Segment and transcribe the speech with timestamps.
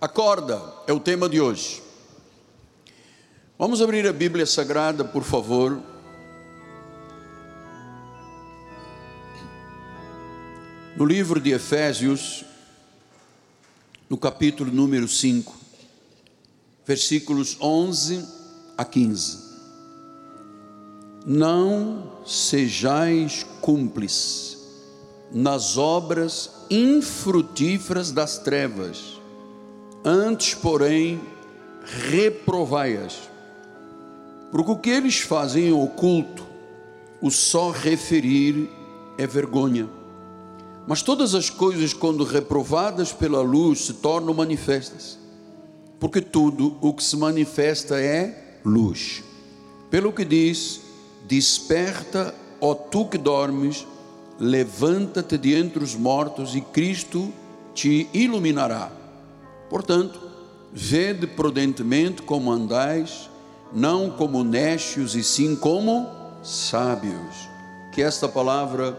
[0.00, 1.82] Acorda é o tema de hoje.
[3.58, 5.82] Vamos abrir a Bíblia Sagrada, por favor.
[10.96, 12.44] No livro de Efésios,
[14.08, 15.52] no capítulo número 5,
[16.86, 18.24] versículos 11
[18.76, 19.48] a 15.
[21.26, 24.58] Não sejais cúmplices
[25.32, 29.17] nas obras infrutíferas das trevas,
[30.04, 31.20] antes, porém,
[32.10, 33.28] reprovai-as.
[34.50, 36.46] Porque o que eles fazem em oculto,
[37.20, 38.70] o só referir
[39.18, 39.88] é vergonha.
[40.86, 45.18] Mas todas as coisas, quando reprovadas pela luz, se tornam manifestas.
[46.00, 49.22] Porque tudo o que se manifesta é luz.
[49.90, 50.80] Pelo que diz:
[51.26, 53.86] Desperta, ó tu que dormes,
[54.38, 57.32] levanta-te de entre os mortos e Cristo
[57.74, 58.97] te iluminará.
[59.68, 60.18] Portanto,
[60.72, 63.28] vede prudentemente como andais,
[63.72, 66.08] não como necios e sim como
[66.42, 67.48] sábios.
[67.92, 68.98] Que esta palavra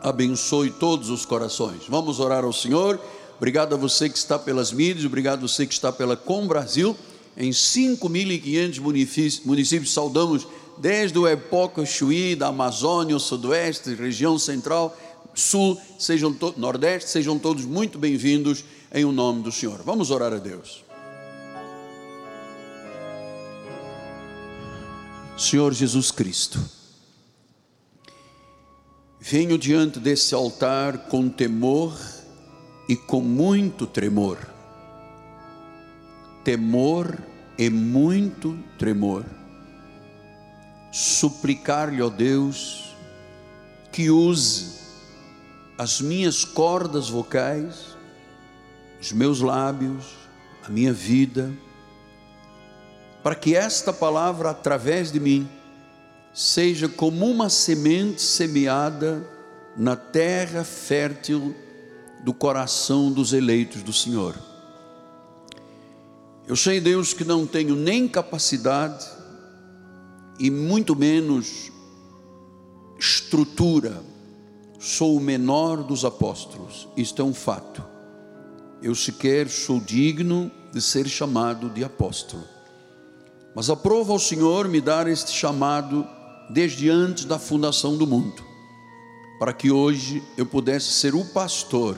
[0.00, 1.82] abençoe todos os corações.
[1.88, 3.00] Vamos orar ao Senhor.
[3.36, 6.96] Obrigado a você que está pelas mídias, obrigado a você que está pela Com Brasil.
[7.36, 10.46] Em 5.500 municípios, municípios saudamos
[10.78, 14.96] desde o Epoca Chuí, da Amazônia, o Sudoeste, região central,
[15.34, 19.80] Sul, sejam Nordeste, sejam todos muito bem-vindos em o um nome do Senhor.
[19.82, 20.84] Vamos orar a Deus.
[25.36, 26.60] Senhor Jesus Cristo,
[29.18, 31.98] venho diante desse altar com temor
[32.88, 34.38] e com muito tremor.
[36.44, 37.18] Temor
[37.58, 39.24] e muito tremor
[40.92, 42.94] suplicar-lhe, ó Deus,
[43.90, 44.72] que use
[45.78, 47.91] as minhas cordas vocais,
[49.02, 50.04] os meus lábios,
[50.64, 51.52] a minha vida,
[53.20, 55.48] para que esta palavra, através de mim,
[56.32, 59.28] seja como uma semente semeada
[59.76, 61.52] na terra fértil
[62.22, 64.36] do coração dos eleitos do Senhor.
[66.46, 69.04] Eu sei, Deus, que não tenho nem capacidade,
[70.38, 71.72] e muito menos
[73.00, 74.00] estrutura.
[74.78, 77.91] Sou o menor dos apóstolos, isto é um fato.
[78.82, 82.42] Eu sequer sou digno de ser chamado de apóstolo.
[83.54, 86.04] Mas aprovo ao Senhor me dar este chamado
[86.50, 88.42] desde antes da fundação do mundo,
[89.38, 91.96] para que hoje eu pudesse ser o pastor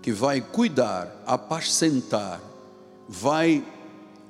[0.00, 2.40] que vai cuidar, apacentar,
[3.08, 3.64] vai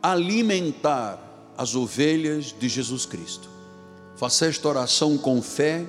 [0.03, 1.19] alimentar
[1.59, 3.51] as ovelhas de Jesus Cristo.
[4.17, 5.85] Faça esta oração com fé,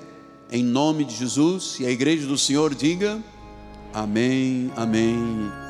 [0.51, 3.23] em nome de Jesus, e a igreja do Senhor diga:
[3.95, 5.15] Amém, Amém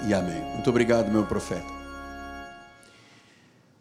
[0.09, 0.41] e Amém.
[0.55, 1.71] Muito obrigado, meu profeta.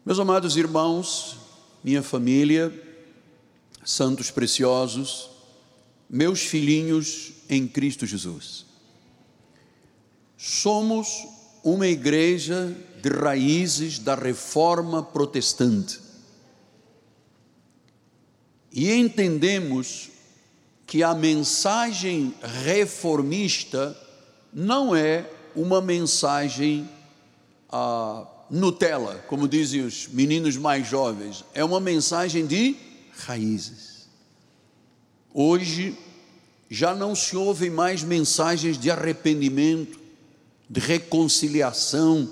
[0.05, 1.35] Meus amados irmãos,
[1.83, 2.71] minha família,
[3.83, 5.31] santos preciosos,
[6.07, 8.67] meus filhinhos em Cristo Jesus.
[10.37, 11.25] Somos
[11.63, 15.99] uma igreja de raízes da reforma protestante
[18.71, 20.11] e entendemos
[20.85, 22.31] que a mensagem
[22.63, 24.04] reformista
[24.55, 26.89] não é uma mensagem
[27.69, 32.77] ah, Nutella, como dizem os meninos mais jovens, é uma mensagem de
[33.17, 34.07] raízes.
[35.33, 35.97] Hoje
[36.69, 39.99] já não se ouvem mais mensagens de arrependimento,
[40.69, 42.31] de reconciliação,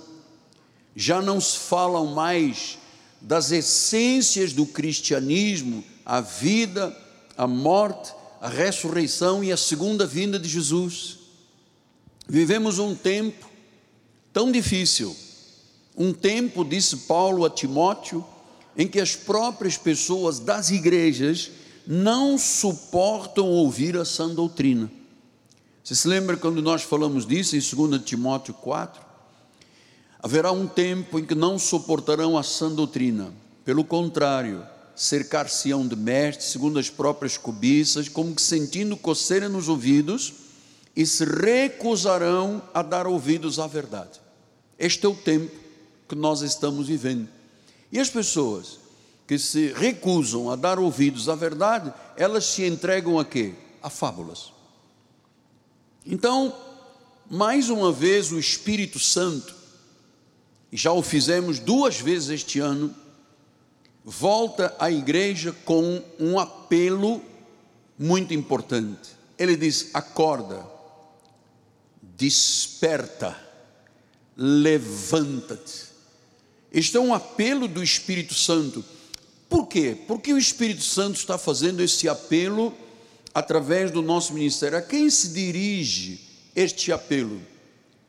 [0.96, 2.78] já não se falam mais
[3.20, 6.96] das essências do cristianismo a vida,
[7.38, 11.23] a morte, a ressurreição e a segunda vinda de Jesus.
[12.28, 13.50] Vivemos um tempo
[14.32, 15.16] tão difícil,
[15.96, 18.26] um tempo, disse Paulo a Timóteo,
[18.76, 21.52] em que as próprias pessoas das igrejas
[21.86, 24.90] não suportam ouvir a sã doutrina.
[25.84, 29.02] Você se lembra quando nós falamos disso em 2 Timóteo 4?
[30.20, 33.34] Haverá um tempo em que não suportarão a sã doutrina,
[33.66, 34.66] pelo contrário,
[34.96, 40.34] cercar-se-ão de mestres, segundo as próprias cobiças, como que sentindo coceira nos ouvidos,
[40.96, 44.22] e se recusarão a dar ouvidos à verdade.
[44.78, 45.52] Este é o tempo
[46.08, 47.28] que nós estamos vivendo.
[47.92, 48.80] E as pessoas
[49.28, 53.54] que se recusam a dar ouvidos à verdade, elas se entregam a quê?
[53.82, 54.52] A fábulas.
[56.06, 56.54] Então,
[57.30, 59.56] mais uma vez, o Espírito Santo,
[60.72, 62.94] e já o fizemos duas vezes este ano,
[64.04, 67.22] volta à igreja com um apelo
[67.98, 69.12] muito importante.
[69.38, 70.73] Ele diz: acorda,
[72.24, 73.38] desperta,
[74.38, 75.92] levanta-te.
[76.72, 78.84] Este é um apelo do Espírito Santo.
[79.50, 79.98] Por quê?
[80.08, 82.74] Porque o Espírito Santo está fazendo esse apelo
[83.34, 84.78] através do nosso ministério.
[84.78, 86.22] A quem se dirige
[86.56, 87.42] este apelo?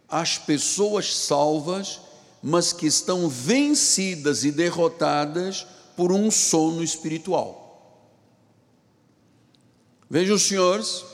[0.08, 2.00] Às pessoas salvas,
[2.40, 5.66] mas que estão vencidas e derrotadas
[5.96, 7.64] por um sono espiritual.
[10.08, 11.04] Vejam, senhores,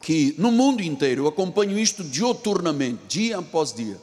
[0.00, 4.00] que no mundo inteiro eu acompanho isto dioturnamente, dia após dia.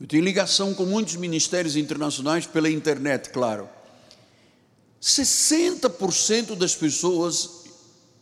[0.00, 3.68] Eu tenho ligação com muitos ministérios internacionais pela internet, claro.
[5.00, 7.62] 60% das pessoas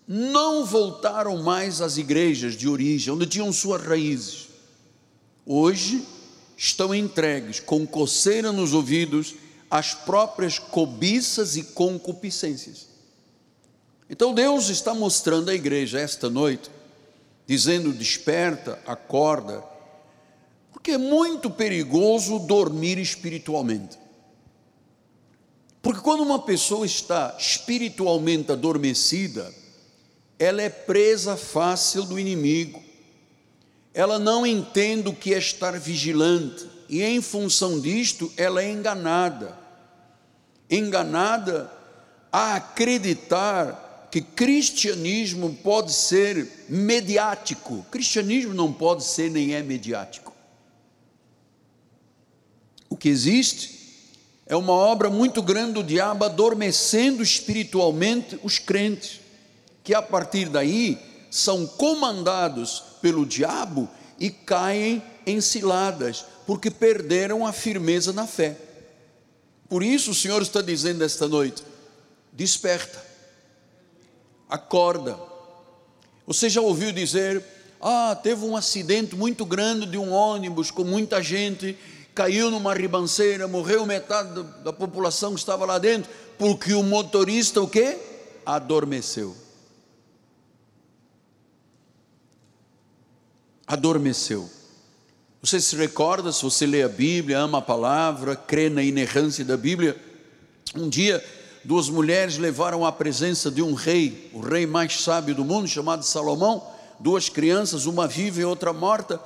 [0.07, 4.49] não voltaram mais às igrejas de origem, onde tinham suas raízes.
[5.47, 6.05] Hoje
[6.57, 9.35] estão entregues, com coceira nos ouvidos,
[9.71, 12.90] às próprias cobiças e concupiscências.
[14.11, 16.69] Então Deus está mostrando à igreja esta noite,
[17.47, 19.63] dizendo: desperta, acorda,
[20.73, 23.97] porque é muito perigoso dormir espiritualmente.
[25.81, 29.55] Porque quando uma pessoa está espiritualmente adormecida,
[30.41, 32.83] ela é presa fácil do inimigo,
[33.95, 39.57] ela não entende o que é estar vigilante, e em função disto, ela é enganada.
[40.69, 41.71] Enganada
[42.33, 47.87] a acreditar que cristianismo pode ser mediático.
[47.91, 50.35] Cristianismo não pode ser nem é mediático.
[52.89, 53.79] O que existe
[54.47, 59.21] é uma obra muito grande do diabo adormecendo espiritualmente os crentes,
[59.85, 60.99] que a partir daí
[61.31, 68.57] são comandados pelo diabo e caem em ciladas, porque perderam a firmeza na fé.
[69.69, 71.63] Por isso o Senhor está dizendo esta noite:
[72.33, 73.10] desperta
[74.51, 75.19] acorda.
[76.27, 77.43] Você já ouviu dizer:
[77.81, 81.79] ah, teve um acidente muito grande de um ônibus com muita gente,
[82.15, 87.69] caiu numa ribanceira, morreu metade da população que estava lá dentro, porque o motorista o
[87.69, 87.99] quê?
[88.45, 89.37] Adormeceu.
[93.67, 94.51] Adormeceu.
[95.41, 99.57] Você se recorda, se você lê a Bíblia, ama a palavra, crê na inerrância da
[99.57, 99.97] Bíblia,
[100.75, 101.25] um dia
[101.65, 106.05] duas mulheres levaram à presença de um rei, o rei mais sábio do mundo, chamado
[106.05, 106.67] Salomão,
[106.99, 109.21] duas crianças, uma viva e outra morta.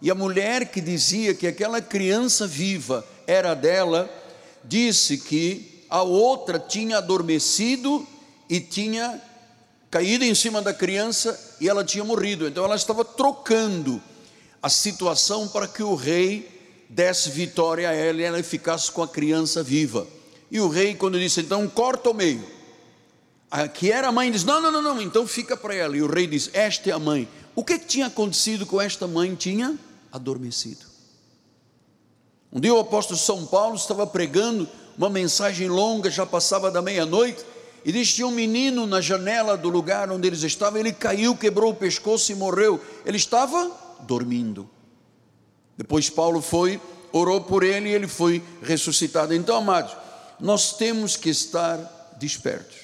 [0.00, 4.10] E a mulher que dizia que aquela criança viva era dela,
[4.62, 8.06] disse que a outra tinha adormecido
[8.48, 9.20] e tinha
[9.90, 12.48] caído em cima da criança e ela tinha morrido.
[12.48, 14.02] Então ela estava trocando
[14.62, 16.48] a situação para que o rei
[16.88, 20.06] desse vitória a ela e ela ficasse com a criança viva.
[20.50, 22.44] E o rei, quando disse, então corta o meio.
[23.50, 25.96] Aqui era a mãe, diz: não, não, não, não, então fica para ela.
[25.96, 27.28] E o rei diz: esta é a mãe.
[27.54, 29.34] O que, que tinha acontecido com esta mãe?
[29.34, 29.78] Tinha
[30.10, 30.86] adormecido.
[32.52, 34.68] Um dia o apóstolo São Paulo estava pregando
[34.98, 37.44] uma mensagem longa, já passava da meia-noite,
[37.84, 41.70] e disse: tinha um menino na janela do lugar onde eles estavam, ele caiu, quebrou
[41.70, 42.80] o pescoço e morreu.
[43.06, 43.70] Ele estava
[44.00, 44.68] dormindo.
[45.76, 46.80] Depois Paulo foi,
[47.12, 49.32] orou por ele e ele foi ressuscitado.
[49.32, 49.96] Então, amados,
[50.40, 52.76] nós temos que estar despertos,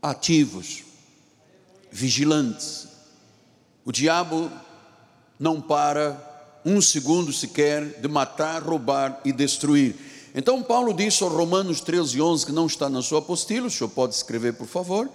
[0.00, 0.84] ativos,
[1.90, 2.88] vigilantes.
[3.84, 4.50] O diabo
[5.38, 9.96] não para um segundo sequer de matar, roubar e destruir.
[10.34, 13.90] Então, Paulo disse aos Romanos 13, 11, que não está na sua apostila, o senhor
[13.90, 15.10] pode escrever, por favor.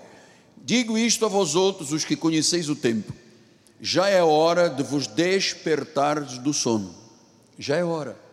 [0.58, 3.14] Digo isto a vós outros, os que conheceis o tempo.
[3.80, 6.94] Já é hora de vos despertar do sono.
[7.58, 8.27] Já é hora.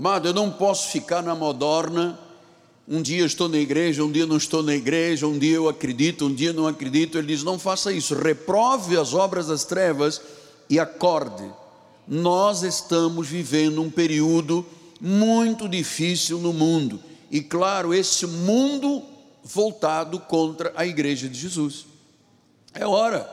[0.00, 2.18] Amado, eu não posso ficar na modorna.
[2.88, 6.24] Um dia estou na igreja, um dia não estou na igreja, um dia eu acredito,
[6.24, 7.18] um dia não acredito.
[7.18, 10.22] Ele diz: não faça isso, reprove as obras das trevas
[10.70, 11.44] e acorde.
[12.08, 14.64] Nós estamos vivendo um período
[14.98, 16.98] muito difícil no mundo,
[17.30, 19.02] e claro, esse mundo
[19.44, 21.84] voltado contra a igreja de Jesus.
[22.72, 23.30] É hora,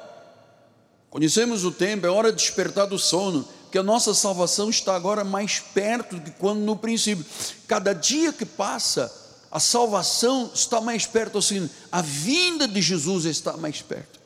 [1.09, 5.23] conhecemos o tempo, é hora de despertar do sono que a nossa salvação está agora
[5.23, 7.25] mais perto do que quando no princípio.
[7.67, 9.11] Cada dia que passa,
[9.51, 14.19] a salvação está mais perto, assim, a vinda de Jesus está mais perto.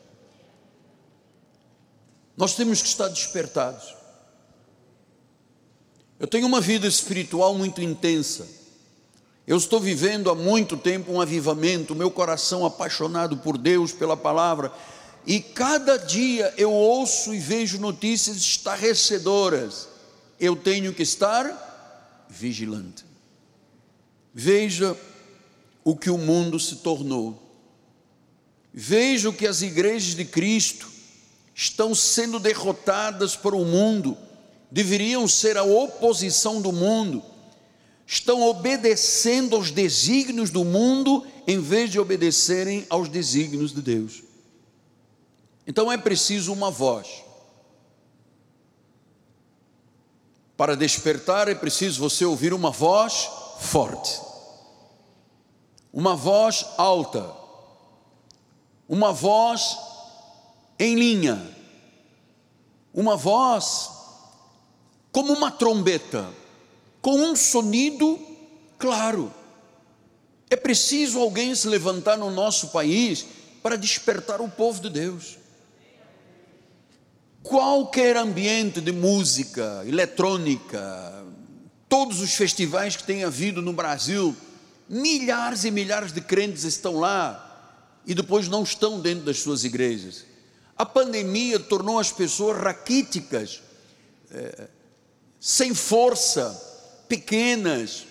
[2.36, 3.96] Nós temos que estar despertados.
[6.20, 8.48] Eu tenho uma vida espiritual muito intensa.
[9.46, 14.72] Eu estou vivendo há muito tempo um avivamento, meu coração apaixonado por Deus, pela palavra,
[15.26, 19.88] e cada dia eu ouço e vejo notícias estarrecedoras.
[20.40, 23.06] Eu tenho que estar vigilante.
[24.34, 24.98] Veja
[25.84, 27.40] o que o mundo se tornou.
[28.74, 30.90] Veja o que as igrejas de Cristo
[31.54, 34.18] estão sendo derrotadas para o mundo,
[34.72, 37.22] deveriam ser a oposição do mundo,
[38.08, 44.24] estão obedecendo aos desígnios do mundo em vez de obedecerem aos desígnios de Deus.
[45.72, 47.24] Então é preciso uma voz.
[50.58, 54.20] Para despertar é preciso você ouvir uma voz forte,
[55.94, 57.34] uma voz alta,
[58.86, 59.78] uma voz
[60.78, 61.56] em linha,
[62.94, 63.92] uma voz
[65.10, 66.30] como uma trombeta,
[67.02, 68.20] com um sonido
[68.78, 69.34] claro.
[70.50, 73.26] É preciso alguém se levantar no nosso país
[73.64, 75.40] para despertar o povo de Deus.
[77.44, 81.26] Qualquer ambiente de música, eletrônica,
[81.90, 84.36] todos os festivais que tem havido no Brasil,
[84.88, 87.48] milhares e milhares de crentes estão lá
[88.06, 90.26] e depois não estão dentro das suas igrejas.
[90.78, 93.62] A pandemia tornou as pessoas raquíticas,
[94.32, 94.68] é,
[95.40, 96.50] sem força,
[97.08, 98.06] pequenas,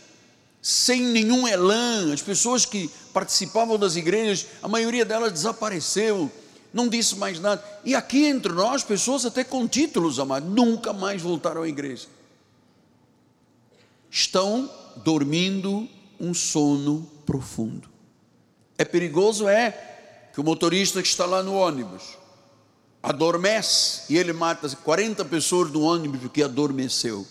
[0.61, 2.13] sem nenhum elan.
[2.13, 6.31] As pessoas que participavam das igrejas, a maioria delas desapareceu,
[6.73, 7.63] não disse mais nada.
[7.85, 12.07] E aqui entre nós, pessoas até com títulos, amados, nunca mais voltaram à igreja.
[14.11, 17.89] Estão dormindo um sono profundo.
[18.77, 19.71] É perigoso, é,
[20.33, 22.19] que o motorista que está lá no ônibus
[23.03, 27.27] adormece e ele mata 40 pessoas do ônibus porque adormeceu.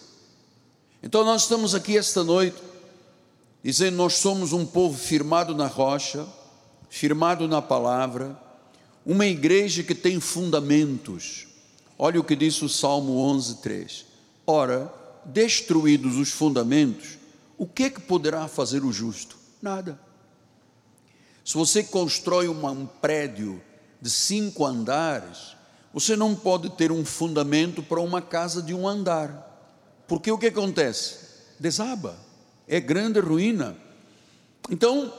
[1.01, 2.57] Então nós estamos aqui esta noite
[3.63, 6.25] dizendo nós somos um povo firmado na rocha,
[6.89, 8.37] firmado na palavra,
[9.09, 11.47] uma igreja que tem fundamentos.
[11.97, 14.05] Olha o que diz o Salmo 11:3.
[14.45, 14.93] Ora,
[15.25, 17.17] destruídos os fundamentos,
[17.57, 19.35] o que é que poderá fazer o justo?
[19.59, 19.99] Nada.
[21.43, 23.59] Se você constrói uma, um prédio
[23.99, 25.55] de cinco andares,
[25.91, 30.45] você não pode ter um fundamento para uma casa de um andar, porque o que
[30.45, 31.17] acontece?
[31.59, 32.15] Desaba,
[32.67, 33.75] é grande ruína.
[34.69, 35.11] Então,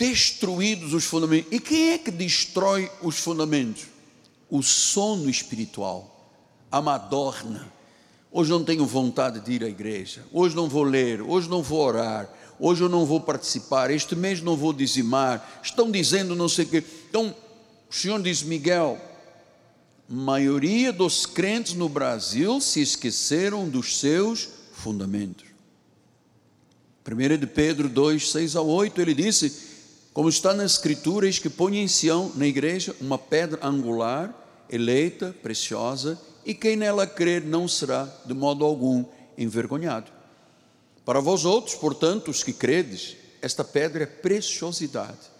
[0.00, 1.52] destruídos os fundamentos.
[1.52, 3.84] E quem é que destrói os fundamentos?
[4.48, 6.32] O sono espiritual,
[6.72, 7.70] a madorna.
[8.32, 11.80] Hoje não tenho vontade de ir à igreja, hoje não vou ler, hoje não vou
[11.80, 16.64] orar, hoje eu não vou participar, este mês não vou dizimar, estão dizendo não sei
[16.64, 16.84] o quê.
[17.10, 17.34] Então,
[17.90, 18.98] o Senhor diz, Miguel,
[20.08, 25.50] maioria dos crentes no Brasil se esqueceram dos seus fundamentos.
[27.06, 29.69] 1 de Pedro 2, 6 a 8, ele disse,
[30.12, 34.34] como está na Escritura, eis que põe em Sião, na igreja, uma pedra angular,
[34.68, 39.04] eleita, preciosa, e quem nela crer não será, de modo algum,
[39.38, 40.10] envergonhado.
[41.04, 45.30] Para vós outros, portanto, os que credes, esta pedra é preciosidade.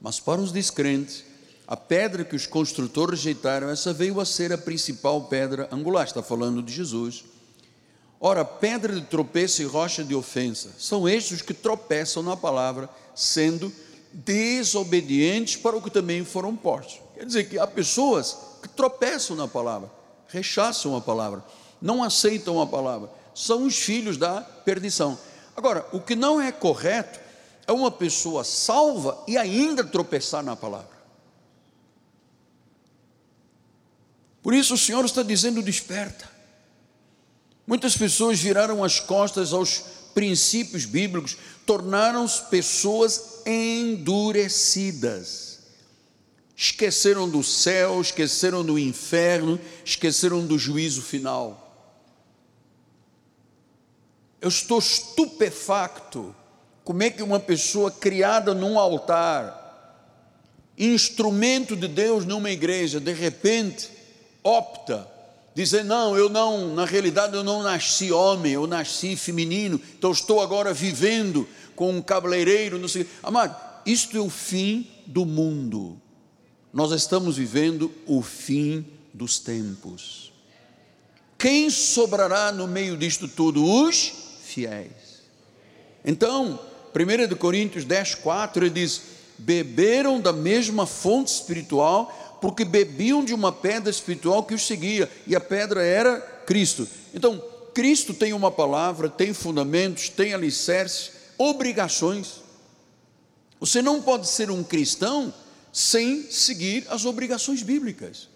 [0.00, 1.24] Mas para os descrentes,
[1.66, 6.06] a pedra que os construtores rejeitaram, essa veio a ser a principal pedra angular.
[6.06, 7.24] Está falando de Jesus.
[8.20, 12.88] Ora, pedra de tropeço e rocha de ofensa são estes os que tropeçam na palavra,
[13.14, 13.72] sendo
[14.12, 17.00] desobedientes para o que também foram postos.
[17.14, 19.90] Quer dizer que há pessoas que tropeçam na palavra,
[20.28, 21.44] rechaçam a palavra,
[21.80, 25.16] não aceitam a palavra são os filhos da perdição.
[25.56, 27.20] Agora, o que não é correto
[27.68, 30.98] é uma pessoa salva e ainda tropeçar na palavra.
[34.42, 36.28] Por isso o Senhor está dizendo: desperta.
[37.64, 39.84] Muitas pessoas viraram as costas aos
[40.14, 41.36] princípios bíblicos,
[41.68, 45.58] tornaram-se pessoas endurecidas.
[46.56, 51.66] Esqueceram do céu, esqueceram do inferno, esqueceram do juízo final.
[54.40, 56.34] Eu estou estupefacto.
[56.82, 60.08] Como é que uma pessoa criada num altar,
[60.78, 63.90] instrumento de Deus numa igreja, de repente
[64.42, 65.06] opta
[65.64, 70.40] dizer: Não, eu não, na realidade eu não nasci homem, eu nasci feminino, então estou
[70.40, 73.06] agora vivendo com um cabeleireiro, não sei.
[73.22, 76.00] Amado, isto é o fim do mundo.
[76.72, 80.32] Nós estamos vivendo o fim dos tempos.
[81.38, 83.64] Quem sobrará no meio disto tudo?
[83.64, 84.12] Os
[84.42, 85.22] fiéis.
[86.04, 86.58] Então,
[86.94, 89.02] 1 Coríntios 10, 4, ele diz:
[89.38, 95.34] beberam da mesma fonte espiritual, porque bebiam de uma pedra espiritual que os seguia, e
[95.34, 96.88] a pedra era Cristo.
[97.12, 97.42] Então,
[97.74, 102.40] Cristo tem uma palavra, tem fundamentos, tem alicerces, obrigações.
[103.60, 105.32] Você não pode ser um cristão
[105.72, 108.28] sem seguir as obrigações bíblicas.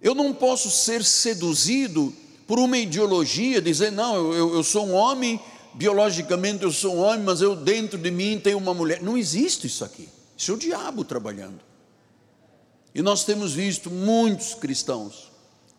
[0.00, 2.12] Eu não posso ser seduzido
[2.46, 5.40] por uma ideologia, dizer, não, eu, eu sou um homem,
[5.74, 9.00] biologicamente eu sou um homem, mas eu dentro de mim tenho uma mulher.
[9.00, 10.08] Não existe isso aqui.
[10.36, 11.71] Isso é o diabo trabalhando.
[12.94, 15.30] E nós temos visto muitos cristãos,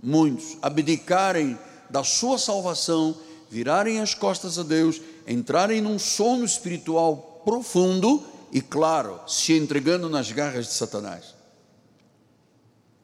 [0.01, 1.57] muitos, abdicarem
[1.89, 3.15] da sua salvação,
[3.49, 10.31] virarem as costas a Deus, entrarem num sono espiritual profundo e, claro, se entregando nas
[10.31, 11.35] garras de Satanás.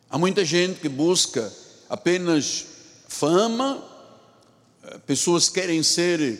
[0.09, 1.53] Há muita gente que busca
[1.87, 2.65] apenas
[3.07, 3.83] fama,
[4.83, 6.39] eh, pessoas querem ser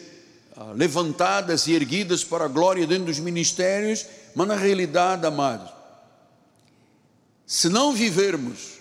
[0.55, 5.71] ah, levantadas e erguidas para a glória dentro dos ministérios, mas na realidade, amados,
[7.49, 8.77] se não vivermos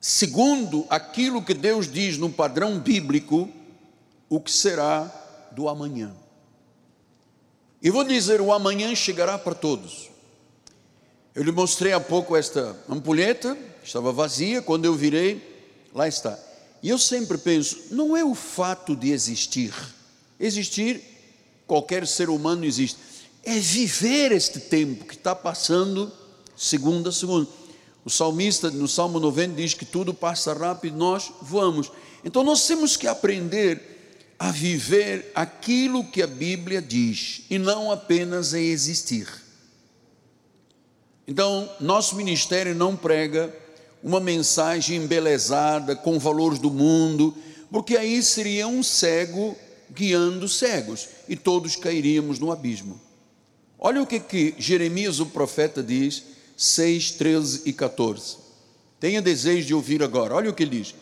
[0.00, 3.50] segundo aquilo que Deus diz no padrão bíblico,
[4.30, 5.04] o que será
[5.52, 6.16] do amanhã.
[7.82, 10.08] E vou dizer: o amanhã chegará para todos.
[11.34, 16.38] Eu lhe mostrei há pouco esta ampulheta, estava vazia, quando eu virei, lá está.
[16.82, 19.74] E eu sempre penso: não é o fato de existir,
[20.40, 21.02] existir,
[21.66, 22.98] qualquer ser humano existe,
[23.42, 26.10] é viver este tempo que está passando,
[26.56, 27.48] segundo a segundo.
[28.04, 31.90] O salmista, no Salmo 90, diz que tudo passa rápido, nós voamos.
[32.24, 33.94] Então nós temos que aprender
[34.38, 39.26] a viver aquilo que a Bíblia diz e não apenas a existir.
[41.26, 43.54] Então, nosso ministério não prega
[44.02, 47.34] uma mensagem embelezada com valores do mundo,
[47.70, 49.56] porque aí seria um cego
[49.90, 53.00] guiando cegos e todos cairíamos no abismo.
[53.78, 56.22] Olha o que, que Jeremias, o profeta, diz,
[56.56, 58.36] 6, 13 e 14.
[59.00, 60.34] Tenha desejo de ouvir agora.
[60.34, 60.94] Olha o que ele diz: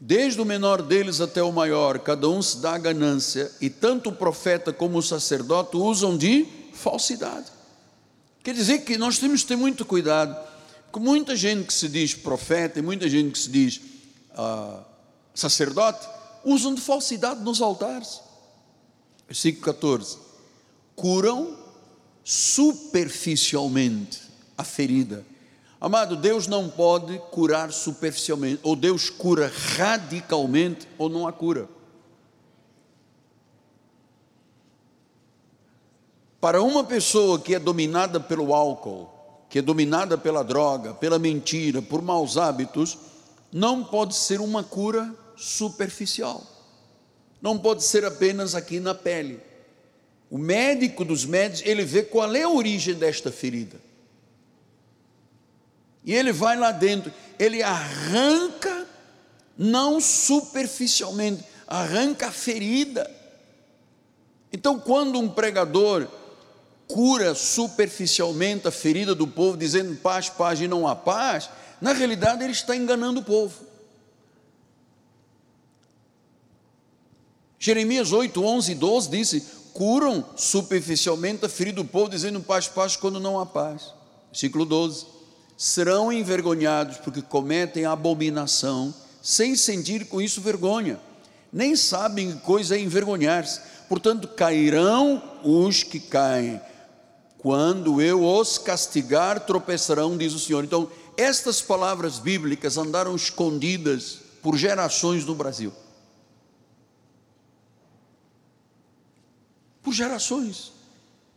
[0.00, 4.14] Desde o menor deles até o maior, cada um se dá ganância, e tanto o
[4.14, 7.46] profeta como o sacerdote usam de falsidade.
[8.42, 10.36] Quer dizer que nós temos que ter muito cuidado,
[10.90, 13.80] com muita gente que se diz profeta e muita gente que se diz
[14.34, 14.82] ah,
[15.34, 16.06] sacerdote,
[16.44, 18.20] usam de falsidade nos altares.
[19.26, 20.16] Versículo 14:
[20.96, 21.58] curam
[22.24, 24.27] superficialmente
[24.58, 25.24] a ferida
[25.80, 31.68] Amado, Deus não pode curar superficialmente, ou Deus cura radicalmente, ou não há cura.
[36.40, 39.08] Para uma pessoa que é dominada pelo álcool,
[39.48, 42.98] que é dominada pela droga, pela mentira, por maus hábitos,
[43.52, 46.42] não pode ser uma cura superficial.
[47.40, 49.40] Não pode ser apenas aqui na pele.
[50.28, 53.87] O médico dos médicos, ele vê qual é a origem desta ferida.
[56.08, 58.86] E ele vai lá dentro, ele arranca,
[59.58, 63.14] não superficialmente, arranca a ferida.
[64.50, 66.08] Então, quando um pregador
[66.86, 72.42] cura superficialmente a ferida do povo, dizendo paz, paz e não há paz, na realidade
[72.42, 73.66] ele está enganando o povo.
[77.58, 82.96] Jeremias 8, 11 e 12 disse: curam superficialmente a ferida do povo, dizendo paz, paz,
[82.96, 83.92] quando não há paz.
[84.30, 85.17] Versículo 12
[85.58, 91.00] serão envergonhados porque cometem abominação, sem sentir com isso vergonha,
[91.52, 93.60] nem sabem que coisa é envergonhar-se.
[93.88, 96.60] Portanto, cairão os que caem.
[97.38, 100.62] Quando eu os castigar, tropeçarão, diz o Senhor.
[100.62, 105.72] Então, estas palavras bíblicas andaram escondidas por gerações no Brasil.
[109.82, 110.72] Por gerações.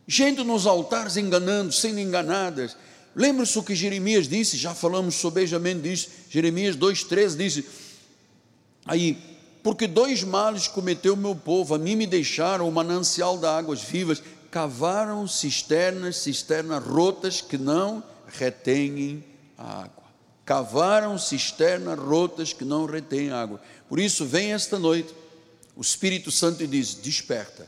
[0.06, 2.76] Gente nos altares enganando, sendo enganadas,
[3.14, 7.66] Lembra-se o que Jeremias disse, já falamos sobejamente disso, Jeremias 2,13 disse,
[8.86, 9.18] aí,
[9.62, 13.82] porque dois males cometeu o meu povo, a mim me deixaram o manancial de águas
[13.82, 19.24] vivas, cavaram cisternas, cisternas rotas que não retêm
[19.58, 20.02] água.
[20.44, 23.60] Cavaram cisternas rotas que não retêm água.
[23.88, 25.14] Por isso, vem esta noite,
[25.76, 27.66] o Espírito Santo diz: desperta.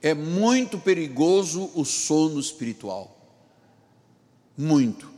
[0.00, 3.17] É muito perigoso o sono espiritual
[4.58, 5.08] muito.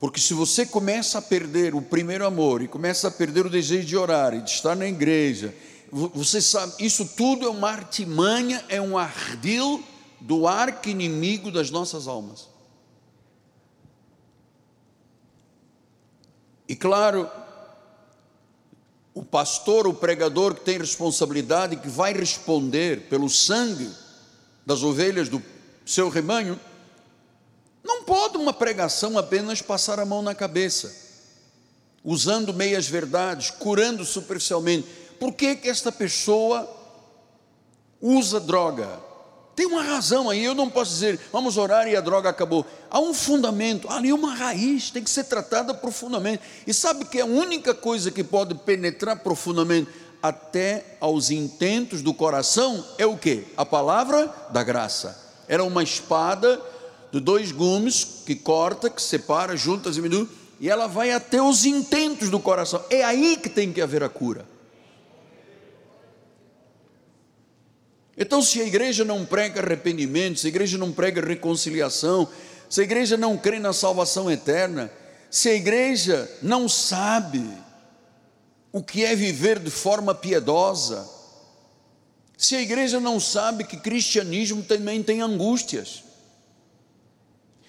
[0.00, 3.86] Porque se você começa a perder o primeiro amor e começa a perder o desejo
[3.86, 5.54] de orar e de estar na igreja,
[5.90, 9.82] você sabe, isso tudo é uma artimanha, é um ardil
[10.20, 12.48] do arco inimigo das nossas almas.
[16.68, 17.30] E claro,
[19.14, 23.90] o pastor, o pregador que tem responsabilidade, que vai responder pelo sangue
[24.66, 25.42] das ovelhas do
[25.86, 26.58] seu rebanho,
[28.06, 30.94] pode uma pregação apenas passar a mão na cabeça,
[32.04, 34.86] usando meias verdades, curando superficialmente.
[35.18, 36.70] Por que, que esta pessoa
[38.00, 39.04] usa droga?
[39.56, 42.64] Tem uma razão aí, eu não posso dizer, vamos orar e a droga acabou.
[42.90, 46.42] Há um fundamento, ali uma raiz, tem que ser tratada profundamente.
[46.66, 49.90] E sabe que a única coisa que pode penetrar profundamente
[50.22, 53.46] até aos intentos do coração é o que?
[53.56, 55.18] A palavra da graça.
[55.48, 56.60] Era uma espada
[57.16, 60.28] de dois gumes que corta, que separa, junta as diminui,
[60.60, 62.84] e ela vai até os intentos do coração.
[62.90, 64.46] É aí que tem que haver a cura.
[68.18, 72.28] Então, se a igreja não prega arrependimento, se a igreja não prega reconciliação,
[72.68, 74.90] se a igreja não crê na salvação eterna,
[75.30, 77.46] se a igreja não sabe
[78.72, 81.08] o que é viver de forma piedosa,
[82.36, 86.05] se a igreja não sabe que cristianismo também tem angústias,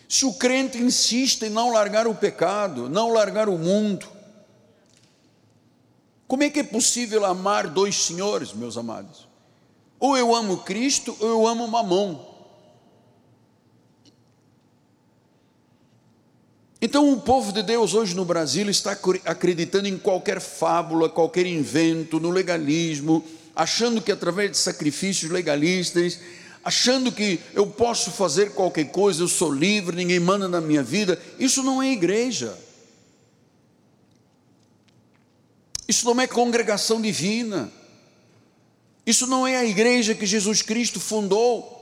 [0.07, 4.07] se o crente insiste em não largar o pecado, não largar o mundo,
[6.27, 9.27] como é que é possível amar dois senhores, meus amados?
[9.99, 12.37] Ou eu amo Cristo ou eu amo Mamon.
[16.79, 22.19] Então o povo de Deus hoje no Brasil está acreditando em qualquer fábula, qualquer invento,
[22.19, 26.19] no legalismo, achando que através de sacrifícios legalistas
[26.63, 31.21] achando que eu posso fazer qualquer coisa, eu sou livre, ninguém manda na minha vida.
[31.39, 32.57] Isso não é igreja.
[35.87, 37.71] Isso não é congregação divina.
[39.05, 41.75] Isso não é a igreja que Jesus Cristo fundou.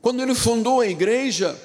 [0.00, 1.60] Quando ele fundou a igreja,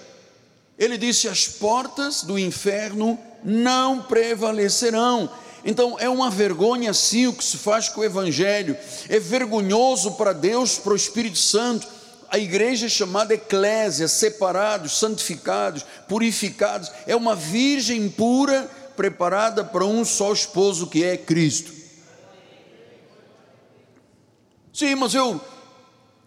[0.77, 5.29] ele disse: as portas do inferno não prevalecerão.
[5.65, 8.77] Então é uma vergonha sim o que se faz com o Evangelho,
[9.09, 11.87] é vergonhoso para Deus, para o Espírito Santo.
[12.29, 20.05] A igreja é chamada eclésia, separados, santificados, purificados, é uma virgem pura preparada para um
[20.05, 21.73] só esposo que é Cristo.
[24.71, 25.41] Sim, mas eu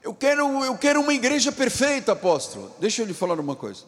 [0.03, 2.75] eu quero eu quero uma igreja perfeita, apóstolo.
[2.81, 3.85] Deixa eu lhe falar uma coisa.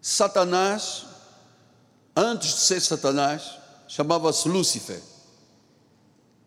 [0.00, 1.09] Satanás
[2.20, 3.42] antes de ser Satanás,
[3.88, 5.00] chamava-se Lúcifer.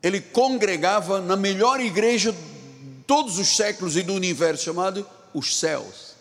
[0.01, 2.37] Ele congregava na melhor igreja de
[3.07, 6.13] todos os séculos e do universo, chamado os céus.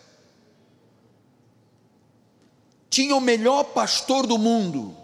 [2.89, 4.95] Tinha o melhor pastor do mundo,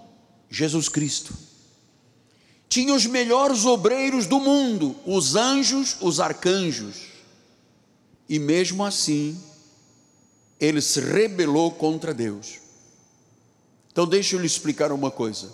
[0.49, 1.33] Jesus Cristo.
[2.67, 7.07] Tinha os melhores obreiros do mundo, os anjos, os arcanjos.
[8.27, 9.41] E mesmo assim,
[10.59, 12.68] ele se rebelou contra Deus.
[13.99, 15.51] Então, deixa eu lhe explicar uma coisa: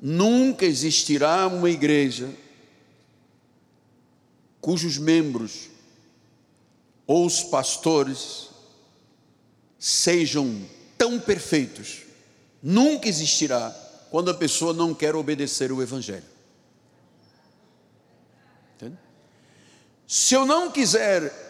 [0.00, 2.30] nunca existirá uma igreja
[4.58, 5.68] cujos membros
[7.06, 8.48] ou os pastores
[9.78, 12.04] sejam tão perfeitos,
[12.62, 13.70] nunca existirá
[14.10, 16.24] quando a pessoa não quer obedecer o Evangelho.
[18.76, 18.96] Entende?
[20.06, 21.47] Se eu não quiser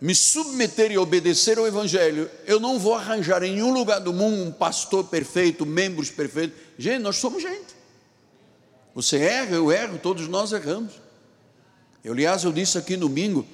[0.00, 4.42] me submeter e obedecer ao Evangelho, eu não vou arranjar em nenhum lugar do mundo
[4.42, 6.56] um pastor perfeito, membros perfeitos.
[6.78, 7.76] Gente, nós somos gente.
[8.94, 10.92] Você erra, eu erro, todos nós erramos.
[12.04, 13.44] Eu, aliás, eu disse aqui no domingo,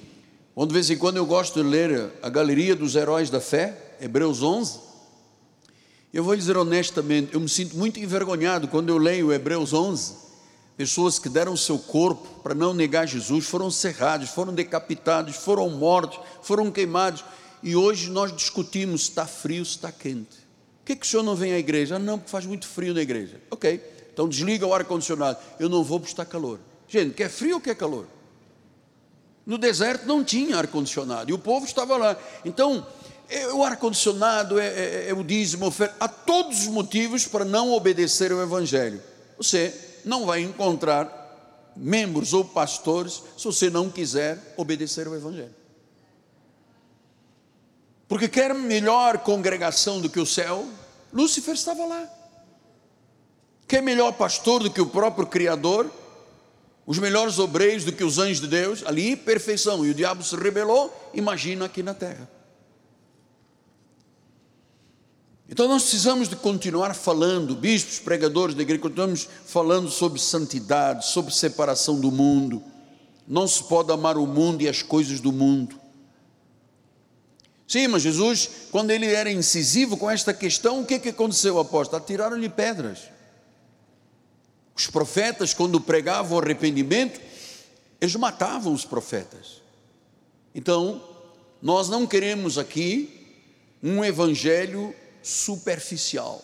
[0.55, 3.95] onde de vez em quando eu gosto de ler a Galeria dos Heróis da Fé,
[3.99, 4.79] Hebreus 11.
[6.13, 10.24] Eu vou dizer honestamente, eu me sinto muito envergonhado quando eu leio Hebreus 11
[10.77, 15.69] Pessoas que deram o seu corpo para não negar Jesus foram cerrados, foram decapitados, foram
[15.69, 17.23] mortos, foram queimados.
[17.63, 20.35] E hoje nós discutimos se está frio, se está quente.
[20.79, 21.97] Por que, que o senhor não vem à igreja?
[21.97, 23.39] Não, porque faz muito frio na igreja.
[23.49, 23.81] Ok,
[24.13, 25.39] então desliga o ar-condicionado.
[25.59, 26.59] Eu não vou está calor.
[26.87, 28.05] Gente, quer frio ou quer calor?
[29.45, 32.17] No deserto não tinha ar-condicionado e o povo estava lá.
[32.43, 32.85] Então,
[33.29, 38.31] é, o ar-condicionado é, é, é o dízimo, há todos os motivos para não obedecer
[38.31, 39.01] ao Evangelho.
[39.37, 39.73] Você
[40.05, 45.53] não vai encontrar membros ou pastores se você não quiser obedecer ao Evangelho.
[48.07, 50.65] Porque quer melhor congregação do que o céu,
[51.11, 52.09] Lúcifer estava lá.
[53.67, 55.89] Quer melhor pastor do que o próprio Criador,
[56.85, 60.35] os melhores obreiros do que os anjos de Deus, ali perfeição, e o diabo se
[60.35, 62.29] rebelou, imagina aqui na terra.
[65.47, 71.33] Então nós precisamos de continuar falando, bispos, pregadores da igreja, continuamos falando sobre santidade, sobre
[71.33, 72.63] separação do mundo.
[73.27, 75.79] Não se pode amar o mundo e as coisas do mundo.
[77.67, 82.01] Sim, mas Jesus, quando ele era incisivo com esta questão, o que, que aconteceu, apóstolo?
[82.01, 82.99] Atiraram-lhe pedras.
[84.75, 87.19] Os profetas, quando pregavam arrependimento,
[87.99, 89.61] eles matavam os profetas.
[90.53, 91.01] Então,
[91.61, 93.25] nós não queremos aqui
[93.81, 94.93] um evangelho
[95.25, 96.39] superficial.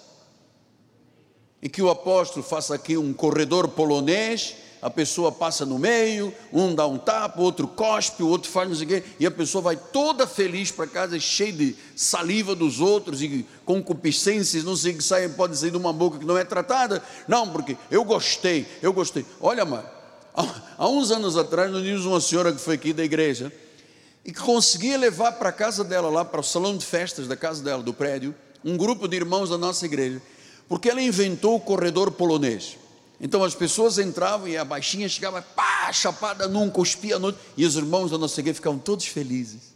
[1.62, 6.74] E que o apóstolo faça aqui um corredor polonês, a pessoa passa no meio, um
[6.74, 9.62] dá um tapa, outro cospe, o outro faz não sei o quê, e a pessoa
[9.62, 14.98] vai toda feliz para casa, cheia de saliva dos outros e concupiscências, não sei o
[14.98, 17.04] que sai, pode sair de uma boca que não é tratada.
[17.28, 19.24] Não, porque eu gostei, eu gostei.
[19.40, 19.88] Olha, mano,
[20.36, 23.54] há uns anos atrás, nós tínhamos uma senhora que foi aqui da igreja
[24.26, 27.36] e que conseguia levar para a casa dela, lá para o salão de festas da
[27.36, 28.34] casa dela, do prédio,
[28.64, 30.22] um grupo de irmãos da nossa igreja,
[30.68, 32.78] porque ela inventou o corredor polonês.
[33.20, 37.66] Então as pessoas entravam e a baixinha chegava, pá, chapada num, cuspia no outro, e
[37.66, 39.74] os irmãos da nossa igreja ficavam todos felizes.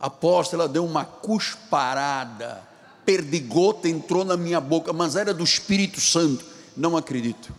[0.00, 2.62] Aposto, ela deu uma cusparada,
[3.04, 6.44] perdigota entrou na minha boca, mas era do Espírito Santo.
[6.76, 7.52] Não acredito.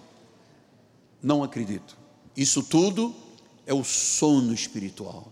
[1.22, 1.98] Não acredito.
[2.36, 3.14] Isso tudo
[3.68, 5.32] é o sono espiritual.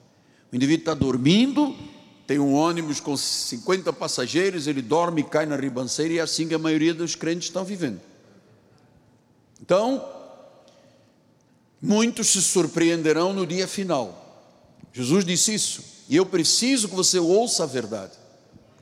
[0.52, 1.76] O indivíduo está dormindo,
[2.28, 6.54] tem um ônibus com 50 passageiros, ele dorme, cai na ribanceira e é assim que
[6.54, 8.02] a maioria dos crentes estão vivendo.
[9.62, 10.06] Então,
[11.82, 14.52] muitos se surpreenderão no dia final.
[14.92, 18.12] Jesus disse isso, e eu preciso que você ouça a verdade.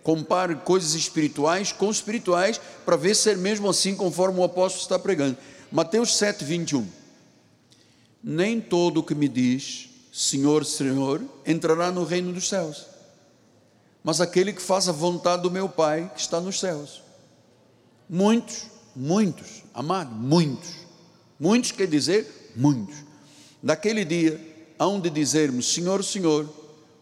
[0.01, 4.97] Compare coisas espirituais com espirituais para ver se é mesmo assim conforme o apóstolo está
[4.97, 5.37] pregando.
[5.71, 6.87] Mateus 7, 21.
[8.23, 12.85] Nem todo o que me diz Senhor, Senhor, entrará no reino dos céus,
[14.05, 17.01] mas aquele que faz a vontade do meu Pai que está nos céus.
[18.07, 20.69] Muitos, muitos, amado, muitos,
[21.39, 22.97] muitos quer dizer muitos.
[23.63, 24.39] Naquele dia,
[24.77, 26.47] hão de dizermos: Senhor, Senhor,